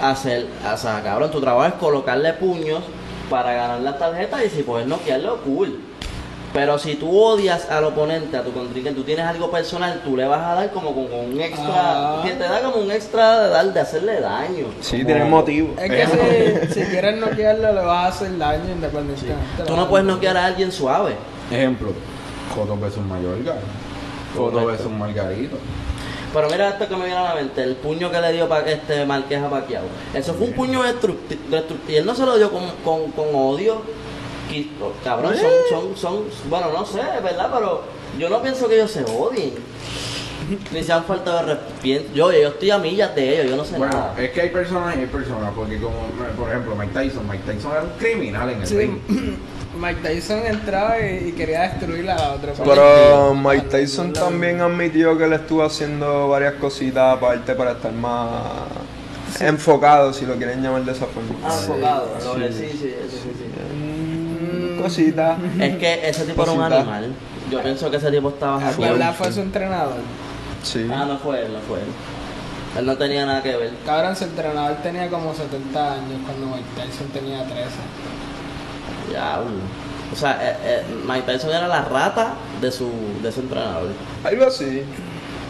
hacer, 0.00 0.46
o 0.72 0.76
sea, 0.76 1.02
cabrón, 1.02 1.30
tu 1.30 1.40
trabajo 1.40 1.66
es 1.68 1.74
colocarle 1.74 2.32
puños 2.32 2.80
para 3.32 3.54
ganar 3.54 3.80
las 3.80 3.98
tarjetas 3.98 4.44
y 4.44 4.50
si 4.50 4.62
puedes 4.62 4.86
noquearlo, 4.86 5.38
cool. 5.38 5.80
Pero 6.52 6.78
si 6.78 6.96
tú 6.96 7.18
odias 7.18 7.70
al 7.70 7.84
oponente, 7.84 8.36
a 8.36 8.42
tu 8.44 8.52
contrincante, 8.52 9.00
tú 9.00 9.04
tienes 9.06 9.24
algo 9.24 9.50
personal, 9.50 10.02
tú 10.04 10.18
le 10.18 10.26
vas 10.26 10.42
a 10.46 10.54
dar 10.54 10.70
como 10.70 10.92
con, 10.94 11.06
un 11.10 11.40
extra, 11.40 11.64
Ah. 12.18 12.22
que 12.22 12.32
te 12.32 12.42
da 12.44 12.60
como 12.60 12.76
un 12.76 12.90
extra 12.92 13.40
de 13.44 13.48
dar, 13.48 13.72
de 13.72 13.80
hacerle 13.80 14.20
daño. 14.20 14.66
Sí, 14.82 14.96
Como- 14.98 15.06
tiene 15.06 15.24
motivo. 15.24 15.74
Es 15.80 15.90
que 15.90 16.68
si, 16.68 16.74
si 16.80 16.86
quieres 16.90 17.18
noquearlo, 17.18 17.72
le 17.72 17.80
vas 17.80 18.04
a 18.04 18.08
hacer 18.08 18.36
daño 18.36 18.70
independientemente. 18.70 19.62
Tú 19.66 19.74
no 19.74 19.88
puedes 19.88 20.06
noquear 20.06 20.36
a 20.36 20.44
alguien 20.44 20.70
suave. 20.70 21.14
Ejemplo, 21.50 21.92
Coto 22.54 22.76
versus 22.76 23.02
Mayorga. 23.02 23.54
Coto 24.36 24.66
versus 24.66 24.90
Margarito. 24.90 25.56
Pero 26.32 26.48
mira 26.50 26.70
esto 26.70 26.88
que 26.88 26.96
me 26.96 27.04
viene 27.04 27.18
a 27.20 27.22
la 27.24 27.34
mente, 27.34 27.62
el 27.62 27.76
puño 27.76 28.10
que 28.10 28.20
le 28.20 28.32
dio 28.32 28.48
pa 28.48 28.60
este 28.60 29.04
Marqués 29.04 29.42
a 29.42 29.50
Paquiao. 29.50 29.82
Eso 30.14 30.32
fue 30.34 30.46
un 30.46 30.52
puño 30.54 30.82
destructi- 30.82 31.38
destructivo. 31.50 31.98
Él 31.98 32.06
no 32.06 32.14
se 32.14 32.24
lo 32.24 32.36
dio 32.38 32.50
con, 32.50 32.62
con, 32.84 33.10
con 33.12 33.26
odio. 33.34 33.82
Qui- 34.50 34.70
oh, 34.80 34.92
Cabrón, 35.04 35.34
son, 35.36 35.50
son, 35.70 35.96
son, 35.96 36.24
bueno, 36.48 36.68
no 36.72 36.84
sé, 36.86 37.00
¿verdad? 37.22 37.50
Pero 37.52 37.82
yo 38.18 38.28
no 38.30 38.40
pienso 38.42 38.66
que 38.68 38.76
ellos 38.76 38.90
se 38.90 39.04
odien. 39.04 39.54
Ni 40.72 40.82
se 40.82 40.92
han 40.92 41.04
faltado 41.04 41.38
de 41.46 41.54
respeto. 41.54 42.10
Yo, 42.14 42.32
yo 42.32 42.48
estoy 42.48 42.70
a 42.70 42.78
millas 42.78 43.14
de 43.14 43.34
ellos, 43.40 43.50
yo 43.50 43.56
no 43.56 43.64
sé 43.64 43.76
Bueno, 43.78 43.92
nada. 43.92 44.14
es 44.18 44.30
que 44.32 44.40
hay 44.40 44.50
personas 44.50 44.96
y 44.96 45.00
hay 45.00 45.06
personas, 45.06 45.52
porque 45.54 45.78
como, 45.78 45.96
por 46.36 46.48
ejemplo, 46.50 46.74
Mike 46.74 46.92
Tyson, 46.92 47.28
Mike 47.28 47.44
Tyson 47.50 47.70
era 47.72 47.82
un 47.82 47.90
criminal 47.98 48.50
en 48.50 48.60
el 48.60 48.66
Sí, 48.66 48.76
ring. 48.76 48.98
Mike 49.80 50.00
Tyson 50.02 50.40
entraba 50.46 51.00
y, 51.00 51.28
y 51.28 51.32
quería 51.32 51.62
destruir 51.62 52.08
a 52.10 52.14
la 52.16 52.32
otra 52.34 52.52
Pero 52.64 53.34
Mike 53.34 53.68
Tyson 53.70 54.12
también 54.12 54.60
admitió 54.60 55.16
que 55.16 55.26
le 55.26 55.36
estuvo 55.36 55.62
haciendo 55.64 56.28
varias 56.28 56.54
cositas 56.54 57.16
aparte 57.16 57.54
para 57.54 57.72
estar 57.72 57.92
más 57.92 58.42
enfocado, 59.40 60.12
si 60.12 60.26
lo 60.26 60.34
quieren 60.36 60.62
llamar 60.62 60.84
de 60.84 60.92
esa 60.92 61.06
forma. 61.06 61.34
Ah, 61.44 61.56
enfocado, 61.58 62.08
sí, 62.20 62.52
sí, 62.78 62.94
eso 62.98 63.16
sí, 63.16 63.30
sí. 63.34 64.76
Mm, 64.76 64.80
Cositas. 64.82 65.38
Es 65.58 65.76
que 65.76 66.08
ese 66.08 66.24
tipo 66.24 66.42
era 66.42 66.52
un 66.52 66.62
animal. 66.62 67.12
Yo 67.50 67.62
pienso 67.62 67.90
que 67.90 67.96
ese 67.96 68.10
tipo 68.10 68.28
estaba 68.30 68.58
¿De 68.58 68.64
hackeado. 68.64 68.92
verdad 68.92 69.14
fue 69.14 69.32
su 69.32 69.40
entrenador? 69.40 69.96
Sí. 70.62 70.86
Ah, 70.92 71.04
no 71.06 71.18
fue 71.18 71.44
él, 71.44 71.52
no 71.52 71.60
fue 71.60 71.78
él. 71.78 71.86
Él 72.78 72.86
no 72.86 72.96
tenía 72.96 73.26
nada 73.26 73.42
que 73.42 73.54
ver. 73.56 73.72
Cabrón, 73.84 74.16
su 74.16 74.24
entrenador 74.24 74.76
tenía 74.82 75.08
como 75.08 75.34
70 75.34 75.92
años 75.92 76.20
cuando 76.24 76.46
Mike 76.56 76.68
Tyson 76.76 77.08
tenía 77.08 77.44
13. 77.44 77.68
Diablo. 79.12 79.50
O 80.12 80.16
sea, 80.16 80.38
eh, 80.42 80.56
eh, 80.62 80.82
Mike 81.06 81.22
Tyson 81.32 81.50
era 81.50 81.66
la 81.68 81.84
rata 81.84 82.34
de 82.60 82.70
su, 82.70 82.90
de 83.22 83.32
su 83.32 83.40
entrenador. 83.40 83.88
Algo 84.24 84.46
así. 84.46 84.82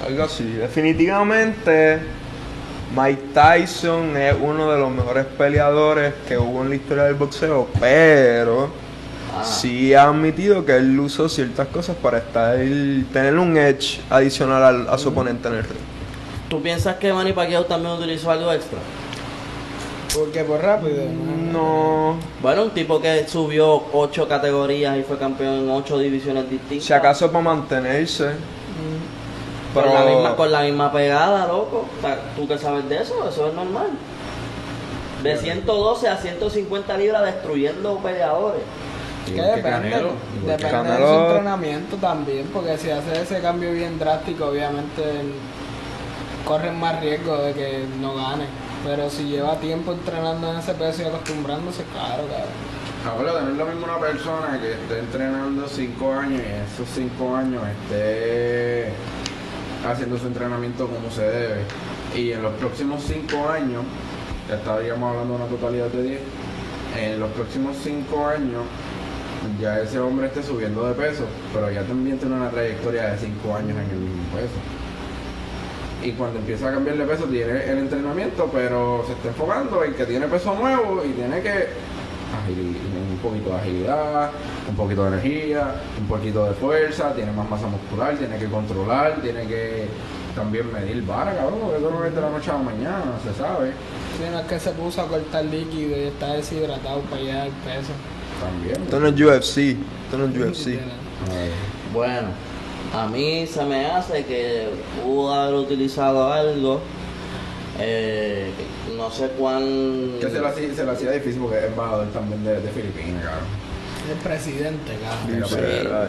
Algo 0.07 0.22
así. 0.25 0.44
Definitivamente, 0.44 2.01
Mike 2.96 3.22
Tyson 3.35 4.16
es 4.16 4.35
uno 4.40 4.70
de 4.70 4.79
los 4.79 4.90
mejores 4.90 5.25
peleadores 5.27 6.14
que 6.29 6.37
hubo 6.38 6.62
en 6.62 6.68
la 6.70 6.75
historia 6.77 7.05
del 7.05 7.14
boxeo, 7.14 7.68
pero 7.81 8.70
Ah. 9.35 9.42
sí 9.44 9.94
ha 9.94 10.03
admitido 10.05 10.64
que 10.66 10.77
él 10.77 11.01
usó 11.01 11.27
ciertas 11.29 11.66
cosas 11.68 11.96
para 11.96 12.18
estar 12.18 12.55
tener 12.55 13.38
un 13.38 13.57
edge 13.57 14.01
adicional 14.11 14.62
al- 14.62 14.88
a 14.90 14.98
su 14.98 15.09
oponente 15.09 15.48
en 15.48 15.55
el 15.55 15.62
ring. 15.64 15.79
¿Tú 16.51 16.61
piensas 16.61 16.96
que 16.96 17.12
Manny 17.14 17.33
Pacquiao 17.33 17.64
también 17.64 17.94
utilizó 17.94 18.31
algo 18.31 18.53
extra? 18.53 18.79
Porque 20.14 20.44
por 20.44 20.61
rápido. 20.61 21.05
No. 21.53 22.16
Bueno, 22.42 22.64
un 22.64 22.70
tipo 22.70 23.01
que 23.01 23.27
subió 23.27 23.83
ocho 23.92 24.29
categorías 24.29 24.96
y 24.98 25.03
fue 25.03 25.18
campeón 25.18 25.55
en 25.61 25.70
ocho 25.70 25.98
divisiones 25.98 26.51
distintas. 26.51 26.87
Si 26.87 26.92
acaso 26.92 27.31
para 27.31 27.44
mantenerse. 27.44 28.33
Con, 29.72 29.85
Pero 29.85 29.94
la 29.94 30.05
misma, 30.05 30.37
con 30.37 30.53
la 30.53 30.62
misma 30.62 30.92
pegada, 30.92 31.46
loco. 31.46 31.87
O 31.98 32.01
sea, 32.03 32.18
¿Tú 32.37 32.46
qué 32.46 32.59
sabes 32.59 32.88
de 32.88 32.96
eso? 32.98 33.27
Eso 33.27 33.48
es 33.48 33.55
normal. 33.55 33.88
De 35.22 35.37
112 35.37 36.09
a 36.09 36.16
150 36.16 36.96
libras 36.98 37.22
destruyendo 37.25 37.96
peleadores. 37.98 38.62
Que 39.25 39.35
que 39.35 39.40
depende, 39.40 39.70
Canelo, 39.70 40.09
que 40.44 40.51
depende 40.51 40.57
de 40.57 40.68
su 40.68 40.70
Canelo. 40.70 41.27
entrenamiento 41.27 41.96
también, 41.96 42.51
porque 42.53 42.77
si 42.77 42.90
hace 42.90 43.22
ese 43.22 43.40
cambio 43.40 43.72
bien 43.72 43.98
drástico, 43.98 44.46
obviamente 44.46 45.03
corren 46.44 46.79
más 46.79 47.01
riesgo 47.01 47.37
de 47.38 47.53
que 47.53 47.85
no 48.01 48.16
gane. 48.16 48.46
Pero 48.85 49.09
si 49.11 49.25
lleva 49.25 49.57
tiempo 49.59 49.92
entrenando 49.92 50.51
en 50.51 50.59
ese 50.59 50.75
peso 50.75 51.03
y 51.03 51.07
acostumbrándose, 51.07 51.85
claro, 51.85 52.25
cabrón. 52.29 52.83
Abuelo, 53.05 53.40
no 53.40 53.51
es 53.51 53.57
lo 53.57 53.66
mismo 53.66 53.85
una 53.85 53.99
persona 53.99 54.61
que 54.61 54.73
esté 54.73 54.99
entrenando 54.99 55.66
5 55.68 56.12
años 56.12 56.40
y 56.40 56.45
en 56.45 56.61
esos 56.62 56.88
5 56.95 57.37
años 57.37 57.62
esté 57.66 58.92
haciendo 59.88 60.18
su 60.18 60.27
entrenamiento 60.27 60.87
como 60.87 61.11
se 61.11 61.23
debe. 61.23 61.62
Y 62.14 62.33
en 62.33 62.42
los 62.42 62.53
próximos 62.55 63.03
5 63.03 63.49
años, 63.49 63.85
ya 64.49 64.57
estaríamos 64.57 65.11
hablando 65.11 65.37
de 65.37 65.42
una 65.42 65.51
totalidad 65.51 65.87
de 65.88 66.03
10, 66.03 66.21
en 67.01 67.21
los 67.21 67.31
próximos 67.33 67.77
5 67.83 68.27
años 68.27 68.62
ya 69.61 69.81
ese 69.81 69.99
hombre 69.99 70.27
esté 70.27 70.42
subiendo 70.42 70.87
de 70.87 70.95
peso, 70.95 71.25
pero 71.53 71.71
ya 71.71 71.83
también 71.83 72.18
tiene 72.18 72.37
una 72.37 72.51
trayectoria 72.51 73.11
de 73.11 73.18
5 73.18 73.57
años 73.57 73.71
en 73.71 73.90
el 73.90 73.97
mismo 73.97 74.23
peso. 74.35 74.82
Y 76.02 76.12
cuando 76.12 76.38
empieza 76.40 76.68
a 76.68 76.72
cambiar 76.72 76.96
de 76.96 77.04
peso 77.04 77.24
tiene 77.24 77.64
el 77.70 77.78
entrenamiento, 77.78 78.50
pero 78.52 79.04
se 79.06 79.12
está 79.12 79.28
enfocando 79.28 79.84
en 79.84 79.94
que 79.94 80.04
tiene 80.04 80.26
peso 80.26 80.54
nuevo 80.54 81.02
y 81.04 81.10
tiene 81.12 81.40
que 81.40 81.50
agili- 81.50 82.76
un 83.12 83.18
poquito 83.22 83.50
de 83.50 83.56
agilidad, 83.56 84.30
un 84.68 84.74
poquito 84.76 85.02
de 85.04 85.08
energía, 85.18 85.74
un 86.00 86.06
poquito 86.08 86.44
de 86.46 86.54
fuerza, 86.54 87.12
tiene 87.14 87.30
más 87.32 87.48
masa 87.48 87.66
muscular, 87.68 88.16
tiene 88.16 88.36
que 88.38 88.46
controlar, 88.46 89.20
tiene 89.22 89.46
que 89.46 89.86
también 90.34 90.72
medir 90.72 91.04
vara, 91.04 91.36
cabrón, 91.36 91.60
porque 91.62 91.78
eso 91.78 91.90
no 91.90 92.04
es 92.04 92.14
de 92.14 92.20
la 92.20 92.30
noche 92.30 92.50
a 92.50 92.54
la 92.54 92.60
mañana, 92.62 93.04
se 93.22 93.38
sabe. 93.38 93.68
Sí, 94.18 94.24
no 94.30 94.40
es 94.40 94.46
que 94.46 94.58
se 94.58 94.70
puso 94.72 95.02
a 95.02 95.06
cortar 95.06 95.44
líquido 95.44 95.96
y 95.96 96.04
está 96.04 96.32
deshidratado 96.34 97.00
para 97.02 97.22
llegar 97.22 97.40
al 97.42 97.50
peso. 97.50 97.92
También. 98.40 98.82
Esto 98.82 98.98
no 98.98 99.06
es 99.08 99.20
UFC. 99.20 99.58
Esto 100.04 100.18
no 100.18 100.24
es 100.24 100.36
UFC. 100.36 100.78
Bueno, 101.92 102.28
a 102.94 103.07
mí 103.07 103.46
se 103.46 103.64
me 103.64 103.87
hace 103.87 104.24
que 104.24 104.68
pudo 105.02 105.33
haber 105.35 105.55
utilizado 105.55 106.33
algo. 106.33 106.81
eh, 107.78 108.50
no 108.96 109.11
sé 109.11 109.28
cuán. 109.38 109.62
Que 110.20 110.28
se 110.31 110.38
lo, 110.38 110.46
hacía, 110.48 110.74
se 110.74 110.85
lo 110.85 110.92
hacía 110.92 111.11
difícil 111.12 111.40
porque 111.40 111.59
es 111.59 111.64
embajador 111.64 112.07
también 112.09 112.44
de, 112.44 112.61
de 112.61 112.68
Filipinas, 112.70 113.24
cabrón. 113.24 113.44
El 114.11 114.18
presidente, 114.18 114.92
cabrón. 115.02 115.48
Sí. 115.48 115.55
pero- 115.59 116.09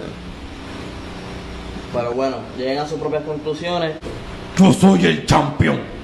Pero 1.93 2.11
bueno, 2.13 2.37
lleguen 2.57 2.79
a 2.79 2.87
sus 2.87 2.99
propias 2.99 3.23
conclusiones. 3.23 3.95
Yo 4.57 4.73
soy 4.73 5.05
el 5.05 5.25
campeón. 5.25 6.02